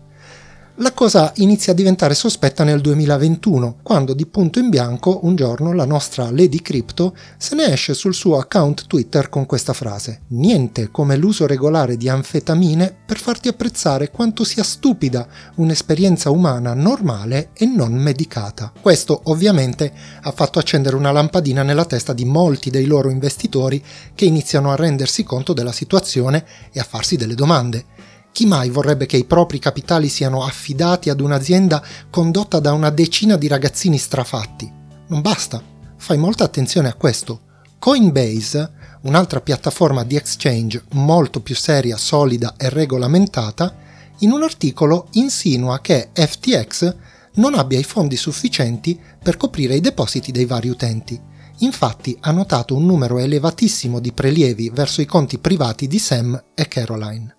La 0.77 0.91
cosa 0.91 1.31
inizia 1.35 1.71
a 1.71 1.75
diventare 1.75 2.15
sospetta 2.15 2.63
nel 2.63 2.81
2021, 2.81 3.77
quando 3.83 4.15
di 4.15 4.25
punto 4.25 4.57
in 4.57 4.69
bianco 4.69 5.19
un 5.21 5.35
giorno 5.35 5.71
la 5.71 5.85
nostra 5.85 6.31
Lady 6.31 6.63
Crypto 6.63 7.15
se 7.37 7.53
ne 7.53 7.65
esce 7.65 7.93
sul 7.93 8.15
suo 8.15 8.39
account 8.39 8.87
Twitter 8.87 9.29
con 9.29 9.45
questa 9.45 9.73
frase: 9.73 10.21
Niente 10.29 10.89
come 10.89 11.15
l'uso 11.15 11.45
regolare 11.45 11.95
di 11.95 12.09
anfetamine 12.09 12.91
per 13.05 13.19
farti 13.19 13.49
apprezzare 13.49 14.09
quanto 14.09 14.43
sia 14.43 14.63
stupida 14.63 15.27
un'esperienza 15.57 16.31
umana 16.31 16.73
normale 16.73 17.49
e 17.53 17.67
non 17.67 17.93
medicata. 17.93 18.73
Questo 18.81 19.21
ovviamente 19.25 19.93
ha 20.23 20.31
fatto 20.31 20.57
accendere 20.57 20.95
una 20.95 21.11
lampadina 21.11 21.61
nella 21.61 21.85
testa 21.85 22.13
di 22.13 22.25
molti 22.25 22.71
dei 22.71 22.87
loro 22.87 23.11
investitori 23.11 23.81
che 24.15 24.25
iniziano 24.25 24.71
a 24.71 24.75
rendersi 24.75 25.23
conto 25.23 25.53
della 25.53 25.71
situazione 25.71 26.43
e 26.71 26.79
a 26.79 26.83
farsi 26.83 27.15
delle 27.15 27.35
domande. 27.35 28.12
Chi 28.33 28.47
mai 28.47 28.71
vorrebbe 28.71 29.05
che 29.05 29.15
i 29.15 29.25
propri 29.25 29.59
capitali 29.59 30.09
siano 30.09 30.43
affidati 30.43 31.11
ad 31.11 31.21
un'azienda 31.21 31.83
condotta 32.09 32.59
da 32.59 32.73
una 32.73 32.89
decina 32.89 33.37
di 33.37 33.47
ragazzini 33.47 33.99
strafatti? 33.99 34.69
Non 35.09 35.21
basta, 35.21 35.61
fai 35.97 36.17
molta 36.17 36.43
attenzione 36.43 36.87
a 36.87 36.95
questo. 36.95 37.41
Coinbase, 37.77 38.71
un'altra 39.01 39.39
piattaforma 39.39 40.03
di 40.03 40.15
exchange 40.15 40.83
molto 40.93 41.41
più 41.41 41.53
seria, 41.53 41.95
solida 41.95 42.55
e 42.57 42.69
regolamentata, 42.69 43.75
in 44.19 44.31
un 44.31 44.41
articolo 44.41 45.09
insinua 45.11 45.79
che 45.79 46.09
FTX 46.11 46.95
non 47.35 47.53
abbia 47.53 47.77
i 47.77 47.83
fondi 47.83 48.15
sufficienti 48.15 48.99
per 49.21 49.37
coprire 49.37 49.75
i 49.75 49.79
depositi 49.79 50.31
dei 50.31 50.45
vari 50.45 50.69
utenti. 50.69 51.21
Infatti 51.59 52.17
ha 52.21 52.31
notato 52.31 52.75
un 52.75 52.87
numero 52.87 53.19
elevatissimo 53.19 53.99
di 53.99 54.11
prelievi 54.11 54.71
verso 54.73 55.01
i 55.01 55.05
conti 55.05 55.37
privati 55.37 55.85
di 55.85 55.99
Sam 55.99 56.43
e 56.55 56.67
Caroline. 56.67 57.35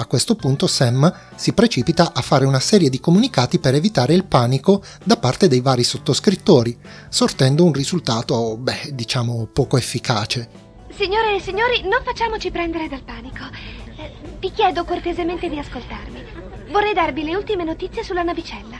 A 0.00 0.06
questo 0.06 0.36
punto 0.36 0.68
Sam 0.68 1.12
si 1.34 1.52
precipita 1.52 2.12
a 2.14 2.20
fare 2.20 2.44
una 2.44 2.60
serie 2.60 2.88
di 2.88 3.00
comunicati 3.00 3.58
per 3.58 3.74
evitare 3.74 4.14
il 4.14 4.26
panico 4.26 4.80
da 5.02 5.16
parte 5.16 5.48
dei 5.48 5.60
vari 5.60 5.82
sottoscrittori, 5.82 6.78
sortendo 7.08 7.64
un 7.64 7.72
risultato, 7.72 8.56
beh, 8.56 8.90
diciamo 8.92 9.48
poco 9.52 9.76
efficace. 9.76 10.48
Signore 10.90 11.34
e 11.34 11.40
signori, 11.40 11.82
non 11.82 12.00
facciamoci 12.04 12.52
prendere 12.52 12.86
dal 12.86 13.02
panico. 13.02 13.42
Eh, 13.96 14.12
vi 14.38 14.52
chiedo 14.52 14.84
cortesemente 14.84 15.48
di 15.48 15.58
ascoltarmi. 15.58 16.24
Vorrei 16.70 16.94
darvi 16.94 17.24
le 17.24 17.34
ultime 17.34 17.64
notizie 17.64 18.04
sulla 18.04 18.22
navicella. 18.22 18.78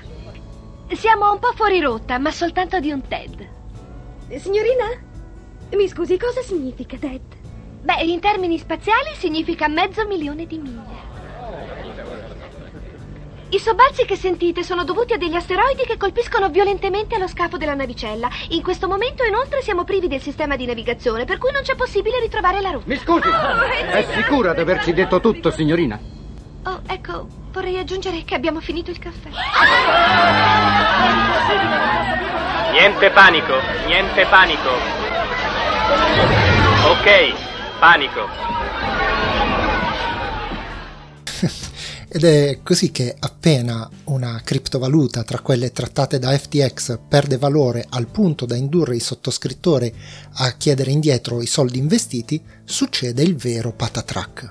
Siamo 0.92 1.32
un 1.32 1.40
po' 1.40 1.52
fuori 1.56 1.80
rotta, 1.80 2.18
ma 2.18 2.30
soltanto 2.30 2.78
di 2.78 2.92
un 2.92 3.02
TED. 3.02 3.48
Signorina? 4.38 4.84
Mi 5.72 5.88
scusi, 5.88 6.16
cosa 6.16 6.42
significa 6.42 6.96
TED? 6.96 7.22
Beh, 7.82 8.04
in 8.04 8.20
termini 8.20 8.56
spaziali 8.58 9.16
significa 9.16 9.66
mezzo 9.66 10.06
milione 10.06 10.46
di 10.46 10.58
miglia. 10.58 11.07
I 13.50 13.58
sobbalzi 13.58 14.04
che 14.04 14.14
sentite 14.14 14.62
sono 14.62 14.84
dovuti 14.84 15.14
a 15.14 15.16
degli 15.16 15.34
asteroidi 15.34 15.84
che 15.86 15.96
colpiscono 15.96 16.50
violentemente 16.50 17.16
lo 17.16 17.26
scafo 17.26 17.56
della 17.56 17.72
navicella. 17.72 18.28
In 18.50 18.62
questo 18.62 18.88
momento, 18.88 19.24
inoltre, 19.24 19.62
siamo 19.62 19.84
privi 19.84 20.06
del 20.06 20.20
sistema 20.20 20.54
di 20.54 20.66
navigazione, 20.66 21.24
per 21.24 21.38
cui 21.38 21.50
non 21.50 21.62
c'è 21.62 21.74
possibile 21.74 22.20
ritrovare 22.20 22.60
la 22.60 22.72
rotta. 22.72 22.84
Mi 22.86 22.96
scusi, 22.96 23.26
è 23.26 24.06
sicura 24.12 24.52
di 24.52 24.60
averci 24.60 24.92
detto 24.92 25.20
tutto, 25.20 25.50
signorina? 25.50 25.98
Oh, 26.64 26.82
ecco, 26.86 27.26
vorrei 27.50 27.78
aggiungere 27.78 28.22
che 28.24 28.34
abbiamo 28.34 28.60
finito 28.60 28.90
il 28.90 28.98
caffè. 28.98 29.30
Niente 32.72 33.10
panico, 33.10 33.54
niente 33.86 34.26
panico. 34.26 34.68
Ok, 36.84 37.32
panico. 37.78 38.28
Ed 42.10 42.24
è 42.24 42.60
così 42.62 42.90
che 42.90 43.14
appena 43.18 43.86
una 44.04 44.40
criptovaluta 44.42 45.24
tra 45.24 45.40
quelle 45.40 45.72
trattate 45.72 46.18
da 46.18 46.36
FTX 46.36 47.00
perde 47.06 47.36
valore 47.36 47.84
al 47.86 48.06
punto 48.06 48.46
da 48.46 48.56
indurre 48.56 48.94
il 48.94 49.02
sottoscrittore 49.02 49.92
a 50.36 50.52
chiedere 50.52 50.90
indietro 50.90 51.42
i 51.42 51.46
soldi 51.46 51.76
investiti, 51.76 52.42
succede 52.64 53.22
il 53.22 53.36
vero 53.36 53.72
patatrack. 53.72 54.48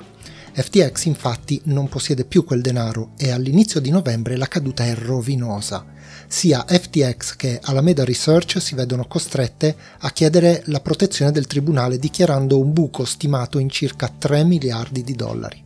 FTX 0.53 1.05
infatti 1.05 1.59
non 1.65 1.89
possiede 1.89 2.25
più 2.25 2.43
quel 2.43 2.61
denaro 2.61 3.13
e 3.17 3.31
all'inizio 3.31 3.79
di 3.79 3.89
novembre 3.89 4.37
la 4.37 4.47
caduta 4.47 4.85
è 4.85 4.93
rovinosa. 4.93 5.83
Sia 6.27 6.63
FTX 6.63 7.35
che 7.35 7.59
Alameda 7.63 8.05
Research 8.05 8.61
si 8.61 8.75
vedono 8.75 9.07
costrette 9.07 9.75
a 9.99 10.11
chiedere 10.11 10.61
la 10.65 10.79
protezione 10.79 11.31
del 11.31 11.47
tribunale 11.47 11.97
dichiarando 11.97 12.59
un 12.59 12.71
buco 12.71 13.03
stimato 13.03 13.57
in 13.57 13.71
circa 13.71 14.13
3 14.15 14.43
miliardi 14.43 15.03
di 15.03 15.15
dollari 15.15 15.65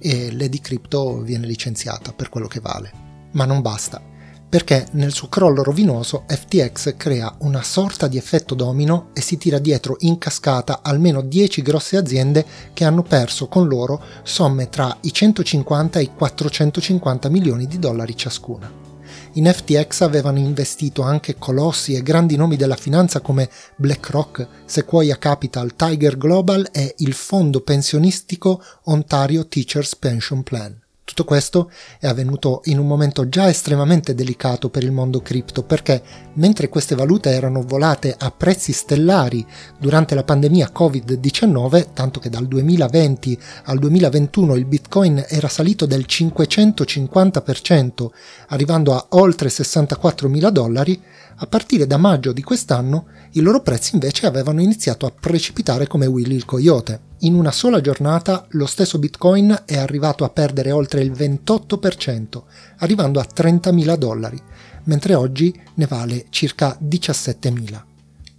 e 0.00 0.32
Lady 0.32 0.58
Crypto 0.60 1.20
viene 1.20 1.46
licenziata 1.46 2.12
per 2.12 2.28
quello 2.28 2.48
che 2.48 2.60
vale. 2.60 2.92
Ma 3.32 3.44
non 3.44 3.60
basta, 3.60 4.02
perché 4.48 4.88
nel 4.92 5.12
suo 5.12 5.28
crollo 5.28 5.62
rovinoso 5.62 6.24
FTX 6.26 6.96
crea 6.96 7.32
una 7.40 7.62
sorta 7.62 8.08
di 8.08 8.16
effetto 8.16 8.56
domino 8.56 9.10
e 9.12 9.20
si 9.20 9.38
tira 9.38 9.60
dietro 9.60 9.96
in 10.00 10.18
cascata 10.18 10.80
almeno 10.82 11.20
10 11.22 11.62
grosse 11.62 11.96
aziende 11.96 12.44
che 12.72 12.84
hanno 12.84 13.02
perso 13.02 13.46
con 13.46 13.68
loro 13.68 14.02
somme 14.24 14.68
tra 14.68 14.96
i 15.02 15.12
150 15.12 16.00
e 16.00 16.02
i 16.02 16.10
450 16.16 17.28
milioni 17.28 17.68
di 17.68 17.78
dollari 17.78 18.16
ciascuna. 18.16 18.89
In 19.34 19.46
FTX 19.46 20.00
avevano 20.00 20.38
investito 20.38 21.02
anche 21.02 21.36
colossi 21.38 21.94
e 21.94 22.02
grandi 22.02 22.34
nomi 22.34 22.56
della 22.56 22.74
finanza 22.74 23.20
come 23.20 23.48
BlackRock, 23.76 24.48
Sequoia 24.64 25.18
Capital, 25.18 25.76
Tiger 25.76 26.16
Global 26.18 26.68
e 26.72 26.94
il 26.98 27.12
fondo 27.12 27.60
pensionistico 27.60 28.60
Ontario 28.84 29.46
Teachers 29.46 29.94
Pension 29.94 30.42
Plan. 30.42 30.76
Tutto 31.10 31.24
questo 31.24 31.72
è 31.98 32.06
avvenuto 32.06 32.60
in 32.66 32.78
un 32.78 32.86
momento 32.86 33.28
già 33.28 33.48
estremamente 33.48 34.14
delicato 34.14 34.68
per 34.68 34.84
il 34.84 34.92
mondo 34.92 35.20
cripto 35.20 35.64
perché 35.64 36.00
mentre 36.34 36.68
queste 36.68 36.94
valute 36.94 37.30
erano 37.30 37.62
volate 37.62 38.14
a 38.16 38.30
prezzi 38.30 38.70
stellari 38.70 39.44
durante 39.76 40.14
la 40.14 40.22
pandemia 40.22 40.70
Covid-19, 40.72 41.86
tanto 41.94 42.20
che 42.20 42.30
dal 42.30 42.46
2020 42.46 43.36
al 43.64 43.80
2021 43.80 44.54
il 44.54 44.66
Bitcoin 44.66 45.24
era 45.26 45.48
salito 45.48 45.84
del 45.84 46.04
550%, 46.08 48.06
arrivando 48.50 48.94
a 48.94 49.04
oltre 49.08 49.48
64 49.48 50.28
mila 50.28 50.50
dollari, 50.50 51.02
a 51.38 51.46
partire 51.48 51.88
da 51.88 51.96
maggio 51.96 52.30
di 52.30 52.44
quest'anno 52.44 53.06
i 53.32 53.40
loro 53.40 53.62
prezzi 53.62 53.94
invece 53.94 54.26
avevano 54.26 54.60
iniziato 54.60 55.06
a 55.06 55.12
precipitare 55.18 55.88
come 55.88 56.06
Willy 56.06 56.36
il 56.36 56.44
coyote. 56.44 57.09
In 57.22 57.34
una 57.34 57.50
sola 57.50 57.82
giornata 57.82 58.46
lo 58.52 58.64
stesso 58.64 58.98
Bitcoin 58.98 59.64
è 59.66 59.76
arrivato 59.76 60.24
a 60.24 60.30
perdere 60.30 60.70
oltre 60.70 61.02
il 61.02 61.12
28%, 61.12 62.42
arrivando 62.78 63.20
a 63.20 63.26
30.000 63.30 63.94
dollari, 63.96 64.42
mentre 64.84 65.12
oggi 65.12 65.54
ne 65.74 65.86
vale 65.86 66.26
circa 66.30 66.78
17.000. 66.82 67.82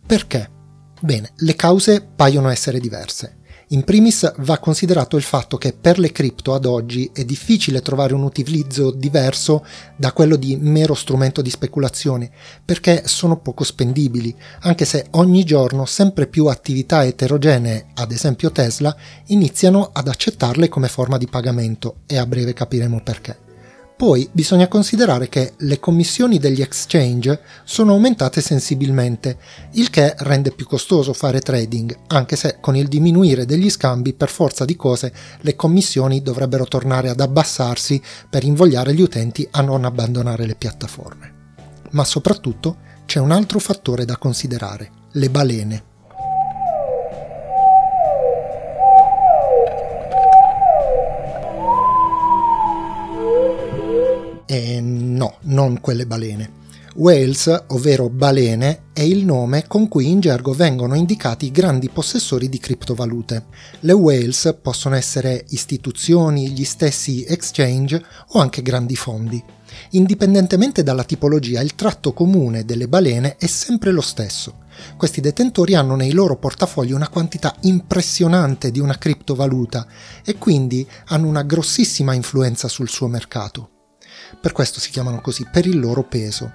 Perché? 0.04 0.50
Bene, 1.00 1.32
le 1.36 1.56
cause 1.56 2.02
paiono 2.02 2.50
essere 2.50 2.80
diverse. 2.80 3.41
In 3.72 3.86
primis 3.86 4.30
va 4.40 4.58
considerato 4.58 5.16
il 5.16 5.24
fatto 5.24 5.56
che 5.56 5.72
per 5.72 5.98
le 5.98 6.12
cripto 6.12 6.54
ad 6.54 6.66
oggi 6.66 7.10
è 7.14 7.24
difficile 7.24 7.82
trovare 7.82 8.14
un 8.14 8.24
utilizzo 8.24 8.92
diverso 8.92 9.66
da 9.96 10.12
quello 10.12 10.36
di 10.36 10.58
mero 10.58 10.94
strumento 10.94 11.42
di 11.42 11.50
speculazione, 11.50 12.30
perché 12.66 13.04
sono 13.06 13.38
poco 13.38 13.64
spendibili, 13.64 14.36
anche 14.64 14.84
se 14.84 15.08
ogni 15.12 15.46
giorno 15.46 15.86
sempre 15.86 16.28
più 16.28 16.48
attività 16.48 17.06
eterogenee, 17.06 17.92
ad 17.94 18.12
esempio 18.12 18.52
Tesla, 18.52 18.94
iniziano 19.28 19.92
ad 19.94 20.10
accettarle 20.10 20.68
come 20.68 20.90
forma 20.90 21.18
di 21.18 21.28
pagamento 21.28 22.00
e 22.08 22.18
a 22.18 22.26
breve 22.26 22.52
capiremo 22.52 23.00
perché. 23.02 23.51
Poi 24.02 24.28
bisogna 24.32 24.68
considerare 24.68 25.30
che 25.30 25.54
le 25.58 25.80
commissioni 25.80 26.40
degli 26.40 26.64
exchange 26.64 27.40
sono 27.64 27.92
aumentate 27.92 28.42
sensibilmente, 28.42 29.38
il 29.74 29.92
che 29.92 30.16
rende 30.18 30.50
più 30.50 30.66
costoso 30.66 31.14
fare 31.14 31.40
trading, 31.40 31.96
anche 32.08 32.36
se 32.36 32.58
con 32.60 32.76
il 32.76 32.88
diminuire 32.88 33.46
degli 33.46 33.70
scambi 33.70 34.16
per 34.16 34.32
forza 34.32 34.66
di 34.66 34.76
cose 34.76 35.14
le 35.42 35.56
commissioni 35.56 36.24
dovrebbero 36.24 36.66
tornare 36.66 37.10
ad 37.10 37.20
abbassarsi 37.20 38.02
per 38.28 38.44
invogliare 38.44 38.96
gli 38.96 39.02
utenti 39.02 39.48
a 39.52 39.62
non 39.62 39.86
abbandonare 39.86 40.48
le 40.48 40.56
piattaforme. 40.56 41.34
Ma 41.92 42.04
soprattutto 42.04 42.78
c'è 43.06 43.20
un 43.20 43.30
altro 43.30 43.60
fattore 43.60 44.04
da 44.04 44.18
considerare, 44.18 44.90
le 45.12 45.30
balene. 45.30 45.84
E 54.54 54.82
no, 54.82 55.38
non 55.44 55.80
quelle 55.80 56.06
balene. 56.06 56.60
Whales, 56.96 57.64
ovvero 57.68 58.10
balene, 58.10 58.88
è 58.92 59.00
il 59.00 59.24
nome 59.24 59.66
con 59.66 59.88
cui 59.88 60.10
in 60.10 60.20
gergo 60.20 60.52
vengono 60.52 60.94
indicati 60.96 61.46
i 61.46 61.52
grandi 61.52 61.88
possessori 61.88 62.50
di 62.50 62.60
criptovalute. 62.60 63.46
Le 63.80 63.94
whales 63.94 64.58
possono 64.62 64.96
essere 64.96 65.46
istituzioni, 65.52 66.50
gli 66.50 66.66
stessi 66.66 67.24
exchange 67.24 68.04
o 68.32 68.40
anche 68.42 68.62
grandi 68.62 68.98
fondi. 68.98 69.42
Indipendentemente 69.92 70.84
dalla 70.84 71.06
tipologia, 71.06 71.62
il 71.62 71.76
tratto 71.76 72.12
comune 72.12 72.66
delle 72.66 72.90
balene 72.90 73.38
è 73.38 73.48
sempre 73.48 73.92
lo 73.92 74.02
stesso. 74.02 74.66
Questi 74.98 75.22
detentori 75.22 75.76
hanno 75.76 75.96
nei 75.96 76.12
loro 76.12 76.36
portafogli 76.36 76.92
una 76.92 77.08
quantità 77.08 77.56
impressionante 77.62 78.70
di 78.70 78.82
una 78.82 78.98
criptovaluta 78.98 79.88
e 80.26 80.38
quindi 80.38 80.86
hanno 81.06 81.30
una 81.30 81.44
grossissima 81.44 82.14
influenza 82.14 82.68
sul 82.68 82.90
suo 82.90 83.08
mercato. 83.08 83.71
Per 84.40 84.52
questo 84.52 84.80
si 84.80 84.90
chiamano 84.90 85.22
così, 85.22 85.48
per 85.52 85.66
il 85.66 85.80
loro 85.80 86.04
peso. 86.04 86.54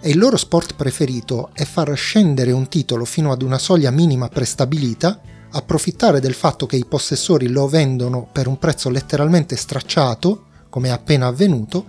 E 0.00 0.10
il 0.10 0.18
loro 0.18 0.36
sport 0.36 0.74
preferito 0.74 1.50
è 1.52 1.64
far 1.64 1.94
scendere 1.96 2.52
un 2.52 2.68
titolo 2.68 3.04
fino 3.04 3.30
ad 3.30 3.42
una 3.42 3.58
soglia 3.58 3.90
minima 3.90 4.28
prestabilita, 4.28 5.20
approfittare 5.50 6.20
del 6.20 6.34
fatto 6.34 6.66
che 6.66 6.76
i 6.76 6.84
possessori 6.84 7.48
lo 7.48 7.68
vendono 7.68 8.28
per 8.30 8.46
un 8.48 8.58
prezzo 8.58 8.90
letteralmente 8.90 9.56
stracciato, 9.56 10.46
come 10.68 10.88
è 10.88 10.90
appena 10.90 11.26
avvenuto, 11.26 11.86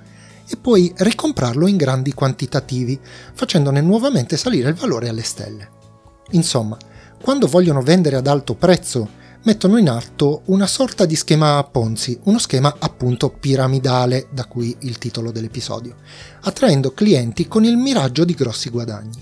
e 0.48 0.58
poi 0.58 0.94
ricomprarlo 0.96 1.68
in 1.68 1.78
grandi 1.78 2.14
quantitativi, 2.14 3.00
facendone 3.34 3.82
nuovamente 3.82 4.38
salire 4.38 4.70
il 4.70 4.76
valore 4.76 5.10
alle 5.10 5.24
stelle. 5.24 5.70
Insomma, 6.32 6.78
quando 7.22 7.48
vogliono 7.48 7.82
vendere 7.82 8.18
ad 8.18 8.28
alto 8.28 8.54
prezzo 8.54 9.22
mettono 9.44 9.78
in 9.78 9.90
atto 9.90 10.42
una 10.46 10.68
sorta 10.68 11.06
di 11.06 11.16
schema 11.16 11.62
Ponzi, 11.70 12.18
uno 12.24 12.40
schema 12.40 12.76
appunto 12.80 13.30
piramidale, 13.30 14.28
da 14.32 14.46
cui 14.46 14.76
il 14.82 14.98
titolo 14.98 15.32
dell'episodio, 15.32 15.96
attraendo 16.42 16.94
clienti 16.94 17.48
con 17.48 17.66
il 17.66 17.76
miraggio 17.76 18.24
di 18.24 18.34
grossi 18.34 18.70
guadagni. 18.70 19.22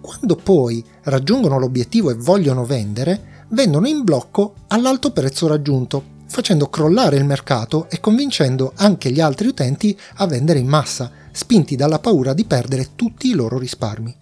Quando 0.00 0.34
poi 0.34 0.84
raggiungono 1.02 1.58
l'obiettivo 1.58 2.10
e 2.10 2.14
vogliono 2.14 2.64
vendere, 2.64 3.44
vendono 3.50 3.86
in 3.86 4.02
blocco 4.02 4.54
all'alto 4.68 5.12
prezzo 5.12 5.46
raggiunto, 5.46 6.18
facendo 6.26 6.68
crollare 6.68 7.16
il 7.16 7.24
mercato 7.24 7.86
e 7.90 8.00
convincendo 8.00 8.72
anche 8.76 9.10
gli 9.10 9.20
altri 9.20 9.48
utenti 9.48 9.96
a 10.16 10.26
vendere 10.26 10.58
in 10.58 10.66
massa, 10.66 11.10
spinti 11.30 11.76
dalla 11.76 11.98
paura 12.00 12.34
di 12.34 12.44
perdere 12.44 12.90
tutti 12.96 13.28
i 13.28 13.34
loro 13.34 13.58
risparmi 13.58 14.16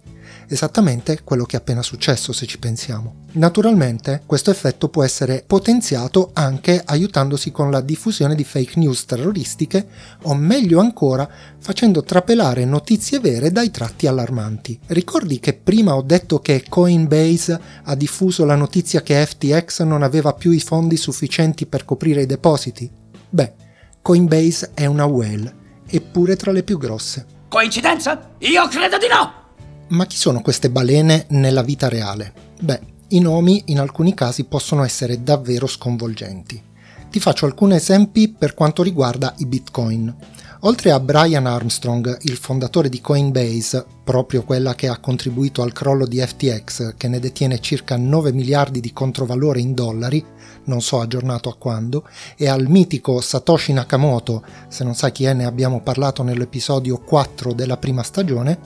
esattamente 0.49 1.21
quello 1.23 1.45
che 1.45 1.55
è 1.55 1.59
appena 1.59 1.81
successo 1.81 2.33
se 2.33 2.45
ci 2.45 2.59
pensiamo. 2.59 3.27
Naturalmente 3.33 4.23
questo 4.25 4.49
effetto 4.51 4.89
può 4.89 5.03
essere 5.03 5.43
potenziato 5.45 6.31
anche 6.33 6.81
aiutandosi 6.83 7.51
con 7.51 7.69
la 7.69 7.81
diffusione 7.81 8.35
di 8.35 8.43
fake 8.43 8.79
news 8.79 9.05
terroristiche 9.05 9.87
o 10.23 10.33
meglio 10.33 10.79
ancora 10.79 11.29
facendo 11.59 12.03
trapelare 12.03 12.65
notizie 12.65 13.19
vere 13.19 13.51
dai 13.51 13.69
tratti 13.71 14.07
allarmanti. 14.07 14.79
Ricordi 14.87 15.39
che 15.39 15.53
prima 15.53 15.95
ho 15.95 16.01
detto 16.01 16.39
che 16.39 16.65
Coinbase 16.67 17.59
ha 17.83 17.95
diffuso 17.95 18.45
la 18.45 18.55
notizia 18.55 19.01
che 19.01 19.25
FTX 19.25 19.83
non 19.83 20.01
aveva 20.01 20.33
più 20.33 20.51
i 20.51 20.59
fondi 20.59 20.97
sufficienti 20.97 21.67
per 21.67 21.85
coprire 21.85 22.23
i 22.23 22.25
depositi? 22.25 22.89
Beh, 23.29 23.53
Coinbase 24.01 24.71
è 24.73 24.87
una 24.87 25.05
whale, 25.05 25.53
eppure 25.87 26.35
tra 26.35 26.51
le 26.51 26.63
più 26.63 26.79
grosse. 26.79 27.25
Coincidenza? 27.47 28.31
Io 28.39 28.67
credo 28.67 28.97
di 28.97 29.07
no! 29.07 29.39
Ma 29.89 30.05
chi 30.05 30.17
sono 30.17 30.41
queste 30.41 30.69
balene 30.69 31.25
nella 31.29 31.63
vita 31.63 31.89
reale? 31.89 32.31
Beh, 32.59 32.79
i 33.09 33.19
nomi 33.19 33.63
in 33.67 33.79
alcuni 33.79 34.13
casi 34.13 34.43
possono 34.43 34.83
essere 34.83 35.23
davvero 35.23 35.65
sconvolgenti. 35.65 36.61
Ti 37.09 37.19
faccio 37.19 37.47
alcuni 37.47 37.75
esempi 37.75 38.29
per 38.29 38.53
quanto 38.53 38.83
riguarda 38.83 39.33
i 39.37 39.47
bitcoin. 39.47 40.15
Oltre 40.63 40.91
a 40.91 40.99
Brian 40.99 41.47
Armstrong, 41.47 42.19
il 42.21 42.37
fondatore 42.37 42.89
di 42.89 43.01
Coinbase, 43.01 43.83
proprio 44.03 44.43
quella 44.43 44.75
che 44.75 44.89
ha 44.89 44.99
contribuito 44.99 45.63
al 45.63 45.73
crollo 45.73 46.05
di 46.05 46.19
FTX, 46.19 46.95
che 46.95 47.07
ne 47.07 47.19
detiene 47.19 47.59
circa 47.59 47.97
9 47.97 48.31
miliardi 48.31 48.81
di 48.81 48.93
controvalore 48.93 49.59
in 49.59 49.73
dollari, 49.73 50.23
non 50.65 50.81
so 50.81 50.99
aggiornato 50.99 51.49
a 51.49 51.55
quando, 51.55 52.07
e 52.37 52.47
al 52.47 52.67
mitico 52.67 53.21
Satoshi 53.21 53.73
Nakamoto, 53.73 54.43
se 54.67 54.83
non 54.83 54.93
sai 54.93 55.11
chi 55.11 55.23
è 55.23 55.33
ne 55.33 55.45
abbiamo 55.45 55.81
parlato 55.81 56.21
nell'episodio 56.21 56.99
4 56.99 57.53
della 57.53 57.77
prima 57.77 58.03
stagione, 58.03 58.59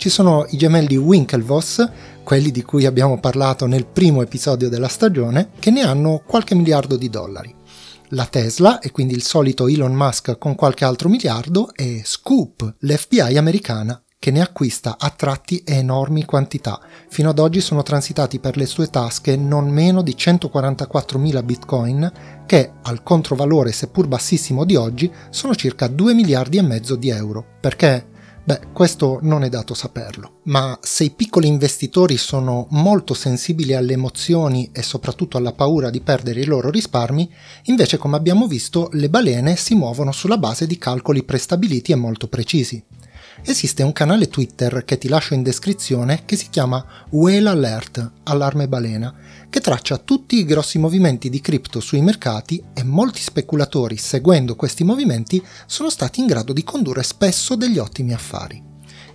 ci 0.00 0.08
sono 0.08 0.46
i 0.48 0.56
gemelli 0.56 0.96
Winklevoss, 0.96 1.86
quelli 2.22 2.50
di 2.50 2.62
cui 2.62 2.86
abbiamo 2.86 3.20
parlato 3.20 3.66
nel 3.66 3.84
primo 3.84 4.22
episodio 4.22 4.70
della 4.70 4.88
stagione, 4.88 5.50
che 5.58 5.70
ne 5.70 5.82
hanno 5.82 6.22
qualche 6.26 6.54
miliardo 6.54 6.96
di 6.96 7.10
dollari. 7.10 7.54
La 8.12 8.24
Tesla, 8.24 8.78
e 8.78 8.92
quindi 8.92 9.12
il 9.12 9.22
solito 9.22 9.68
Elon 9.68 9.92
Musk 9.92 10.38
con 10.38 10.54
qualche 10.54 10.86
altro 10.86 11.10
miliardo, 11.10 11.74
e 11.74 12.00
Scoop, 12.02 12.76
l'FBI 12.78 13.36
americana, 13.36 14.02
che 14.18 14.30
ne 14.30 14.40
acquista 14.40 14.96
a 14.98 15.10
tratti 15.10 15.62
enormi 15.66 16.24
quantità. 16.24 16.80
Fino 17.10 17.28
ad 17.28 17.38
oggi 17.38 17.60
sono 17.60 17.82
transitati 17.82 18.38
per 18.38 18.56
le 18.56 18.64
sue 18.64 18.88
tasche 18.88 19.36
non 19.36 19.68
meno 19.68 20.00
di 20.00 20.14
144.000 20.16 21.44
bitcoin, 21.44 22.12
che 22.46 22.72
al 22.84 23.02
controvalore 23.02 23.70
seppur 23.70 24.06
bassissimo 24.06 24.64
di 24.64 24.76
oggi 24.76 25.12
sono 25.28 25.54
circa 25.54 25.88
2 25.88 26.14
miliardi 26.14 26.56
e 26.56 26.62
mezzo 26.62 26.96
di 26.96 27.10
euro. 27.10 27.44
Perché 27.60 28.09
Beh, 28.42 28.72
questo 28.72 29.18
non 29.22 29.44
è 29.44 29.48
dato 29.48 29.74
saperlo, 29.74 30.40
ma 30.44 30.78
se 30.80 31.04
i 31.04 31.10
piccoli 31.10 31.46
investitori 31.46 32.16
sono 32.16 32.66
molto 32.70 33.12
sensibili 33.12 33.74
alle 33.74 33.92
emozioni 33.92 34.70
e 34.72 34.82
soprattutto 34.82 35.36
alla 35.36 35.52
paura 35.52 35.90
di 35.90 36.00
perdere 36.00 36.40
i 36.40 36.46
loro 36.46 36.70
risparmi, 36.70 37.30
invece 37.64 37.98
come 37.98 38.16
abbiamo 38.16 38.46
visto 38.48 38.88
le 38.92 39.10
balene 39.10 39.56
si 39.56 39.74
muovono 39.74 40.10
sulla 40.10 40.38
base 40.38 40.66
di 40.66 40.78
calcoli 40.78 41.22
prestabiliti 41.22 41.92
e 41.92 41.96
molto 41.96 42.28
precisi. 42.28 42.82
Esiste 43.42 43.82
un 43.82 43.92
canale 43.92 44.28
Twitter 44.28 44.84
che 44.84 44.98
ti 44.98 45.08
lascio 45.08 45.34
in 45.34 45.42
descrizione 45.42 46.22
che 46.24 46.36
si 46.36 46.48
chiama 46.50 46.84
Whale 47.10 47.48
Alert, 47.48 48.10
allarme 48.24 48.68
balena, 48.68 49.14
che 49.50 49.60
traccia 49.60 49.98
tutti 49.98 50.38
i 50.38 50.44
grossi 50.44 50.78
movimenti 50.78 51.28
di 51.28 51.40
cripto 51.40 51.80
sui 51.80 52.00
mercati 52.00 52.62
e 52.72 52.84
molti 52.84 53.20
speculatori, 53.20 53.96
seguendo 53.96 54.54
questi 54.54 54.84
movimenti, 54.84 55.44
sono 55.66 55.90
stati 55.90 56.20
in 56.20 56.26
grado 56.26 56.52
di 56.52 56.62
condurre 56.62 57.02
spesso 57.02 57.56
degli 57.56 57.78
ottimi 57.78 58.14
affari. 58.14 58.62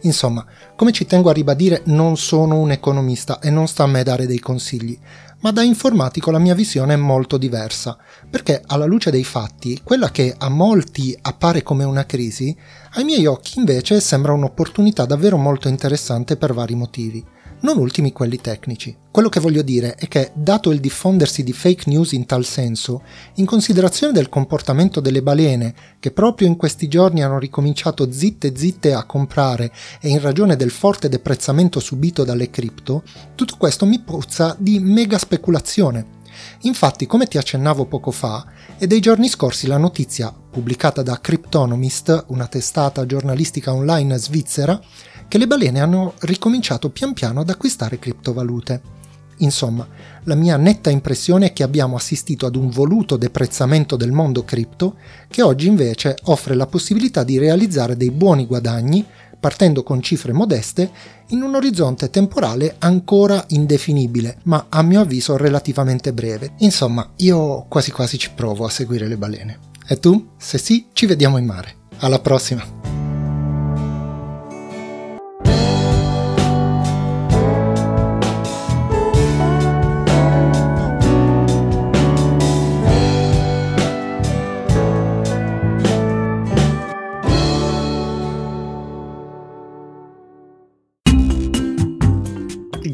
Insomma, 0.02 0.46
come 0.76 0.92
ci 0.92 1.06
tengo 1.06 1.30
a 1.30 1.34
ribadire, 1.34 1.84
non 1.86 2.18
sono 2.18 2.60
un 2.60 2.72
economista 2.72 3.40
e 3.40 3.50
non 3.50 3.68
sta 3.68 3.84
a 3.84 3.88
me 3.88 4.04
dare 4.04 4.28
dei 4.28 4.40
consigli, 4.40 5.00
ma 5.40 5.52
da 5.52 5.64
informatico 5.64 6.32
la 6.32 6.40
mia 6.40 6.54
visione 6.54 6.94
è 6.94 6.98
molto 6.98 7.38
diversa, 7.38 7.98
perché 8.30 8.62
alla 8.68 8.86
luce 8.86 9.12
dei 9.12 9.24
fatti, 9.24 9.80
quella 9.84 10.12
che 10.12 10.36
a 10.38 10.50
molti 10.50 11.18
appare 11.22 11.64
come 11.64 11.86
una 11.86 12.06
crisi, 12.06 12.56
ai 12.96 13.06
miei 13.06 13.26
occhi 13.26 13.58
invece 13.58 14.02
sembra 14.02 14.34
un'opportunità 14.34 15.06
davvero 15.06 15.38
molto 15.38 15.70
interessante 15.70 16.36
per 16.36 16.54
vari 16.54 16.76
motivi 16.76 17.26
non 17.66 17.78
ultimi 17.80 18.14
quelli 18.14 18.40
tecnici. 18.40 18.96
Quello 19.10 19.28
che 19.28 19.40
voglio 19.40 19.64
dire 19.64 19.96
è 19.96 20.08
che, 20.08 20.32
dato 20.36 20.72
il 20.72 20.80
diffondersi 20.80 21.44
di 21.44 21.52
fake 21.52 21.86
news 21.88 22.12
in 22.12 22.26
tal 22.26 22.46
senso, 22.46 23.02
in 23.36 23.46
considerazione 23.46 24.14
del 24.14 24.30
comportamento 24.30 25.00
delle 25.00 25.24
balene, 25.24 25.74
che 26.00 26.12
proprio 26.12 26.48
in 26.48 26.58
questi 26.58 26.88
giorni 26.88 27.24
hanno 27.24 27.40
ricominciato 27.40 28.12
zitte 28.12 28.56
zitte 28.56 28.94
a 28.94 29.04
comprare 29.06 29.72
e 30.00 30.10
in 30.10 30.22
ragione 30.22 30.56
del 30.56 30.70
forte 30.70 31.10
deprezzamento 31.10 31.80
subito 31.80 32.24
dalle 32.24 32.52
cripto, 32.52 33.04
tutto 33.34 33.56
questo 33.58 33.86
mi 33.86 34.00
puzza 34.00 34.56
di 34.60 34.80
mega 34.80 35.18
speculazione. 35.18 36.14
Infatti, 36.62 37.08
come 37.08 37.26
ti 37.26 37.38
accennavo 37.38 37.86
poco 37.86 38.12
fa, 38.12 38.46
è 38.78 38.86
dei 38.86 39.00
giorni 39.00 39.30
scorsi 39.30 39.68
la 39.68 39.78
notizia, 39.78 40.34
pubblicata 40.52 41.02
da 41.02 41.20
Cryptonomist, 41.20 42.26
una 42.28 42.48
testata 42.48 43.06
giornalistica 43.06 43.74
online 43.74 44.18
svizzera, 44.18 44.80
che 45.28 45.38
le 45.38 45.48
balene 45.48 45.80
hanno 45.80 46.14
ricominciato 46.20 46.90
pian 46.90 47.14
piano 47.14 47.42
ad 47.42 47.50
acquistare 47.50 48.00
criptovalute. 48.00 48.94
Insomma, 49.40 49.86
la 50.24 50.36
mia 50.36 50.56
netta 50.56 50.90
impressione 50.90 51.48
è 51.48 51.54
che 51.54 51.64
abbiamo 51.64 51.96
assistito 51.96 52.46
ad 52.46 52.56
un 52.56 52.70
voluto 52.70 53.18
deprezzamento 53.18 53.96
del 53.96 54.12
mondo 54.12 54.46
cripto 54.46 54.96
che 55.28 55.42
oggi 55.42 55.68
invece 55.68 56.16
offre 56.24 56.56
la 56.56 56.68
possibilità 56.68 57.24
di 57.24 57.38
realizzare 57.38 57.98
dei 57.98 58.12
buoni 58.12 58.46
guadagni 58.46 59.06
partendo 59.38 59.84
con 59.84 60.02
cifre 60.02 60.34
modeste 60.34 60.90
in 61.28 61.44
un 61.44 61.54
orizzonte 61.54 62.10
temporale 62.10 62.78
ancora 62.80 63.44
indefinibile, 63.50 64.40
ma 64.46 64.66
a 64.70 64.82
mio 64.82 65.02
avviso 65.02 65.38
relativamente 65.38 66.14
breve. 66.14 66.54
Insomma, 66.60 67.12
io 67.18 67.66
quasi 67.70 67.92
quasi 67.92 68.18
ci 68.18 68.32
provo 68.34 68.66
a 68.66 68.70
seguire 68.70 69.08
le 69.08 69.18
balene. 69.18 69.60
E 69.88 70.00
tu? 70.00 70.30
Se 70.38 70.58
sì, 70.58 70.88
ci 70.94 71.06
vediamo 71.06 71.38
in 71.38 71.46
mare. 71.46 71.76
Alla 72.00 72.20
prossima! 72.20 72.85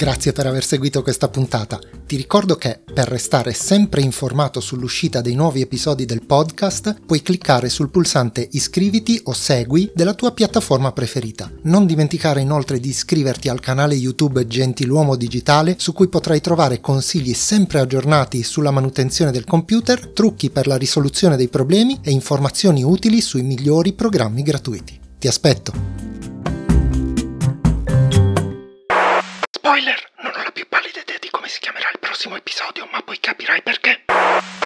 Grazie 0.01 0.33
per 0.33 0.47
aver 0.47 0.63
seguito 0.63 1.03
questa 1.03 1.29
puntata. 1.29 1.79
Ti 2.07 2.15
ricordo 2.15 2.55
che 2.55 2.79
per 2.91 3.07
restare 3.07 3.53
sempre 3.53 4.01
informato 4.01 4.59
sull'uscita 4.59 5.21
dei 5.21 5.35
nuovi 5.35 5.61
episodi 5.61 6.05
del 6.05 6.25
podcast 6.25 7.01
puoi 7.05 7.21
cliccare 7.21 7.69
sul 7.69 7.91
pulsante 7.91 8.47
iscriviti 8.53 9.21
o 9.25 9.33
segui 9.33 9.91
della 9.93 10.15
tua 10.15 10.31
piattaforma 10.31 10.91
preferita. 10.91 11.51
Non 11.65 11.85
dimenticare 11.85 12.41
inoltre 12.41 12.79
di 12.79 12.89
iscriverti 12.89 13.47
al 13.47 13.59
canale 13.59 13.93
YouTube 13.93 14.47
Gentiluomo 14.47 15.15
Digitale 15.15 15.75
su 15.77 15.93
cui 15.93 16.07
potrai 16.07 16.41
trovare 16.41 16.81
consigli 16.81 17.35
sempre 17.35 17.79
aggiornati 17.79 18.41
sulla 18.41 18.71
manutenzione 18.71 19.29
del 19.29 19.45
computer, 19.45 20.07
trucchi 20.07 20.49
per 20.49 20.65
la 20.65 20.77
risoluzione 20.77 21.37
dei 21.37 21.47
problemi 21.47 21.99
e 22.01 22.09
informazioni 22.09 22.83
utili 22.83 23.21
sui 23.21 23.43
migliori 23.43 23.93
programmi 23.93 24.41
gratuiti. 24.41 24.99
Ti 25.19 25.27
aspetto! 25.27 26.30
Spoiler! 29.71 30.11
Non 30.19 30.33
ho 30.35 30.43
la 30.43 30.51
più 30.51 30.67
pallida 30.67 30.99
idea 30.99 31.17
di 31.17 31.29
come 31.29 31.47
si 31.47 31.61
chiamerà 31.61 31.89
il 31.93 31.99
prossimo 31.99 32.35
episodio, 32.35 32.89
ma 32.91 33.01
poi 33.03 33.17
capirai 33.21 33.61
perché. 33.61 34.03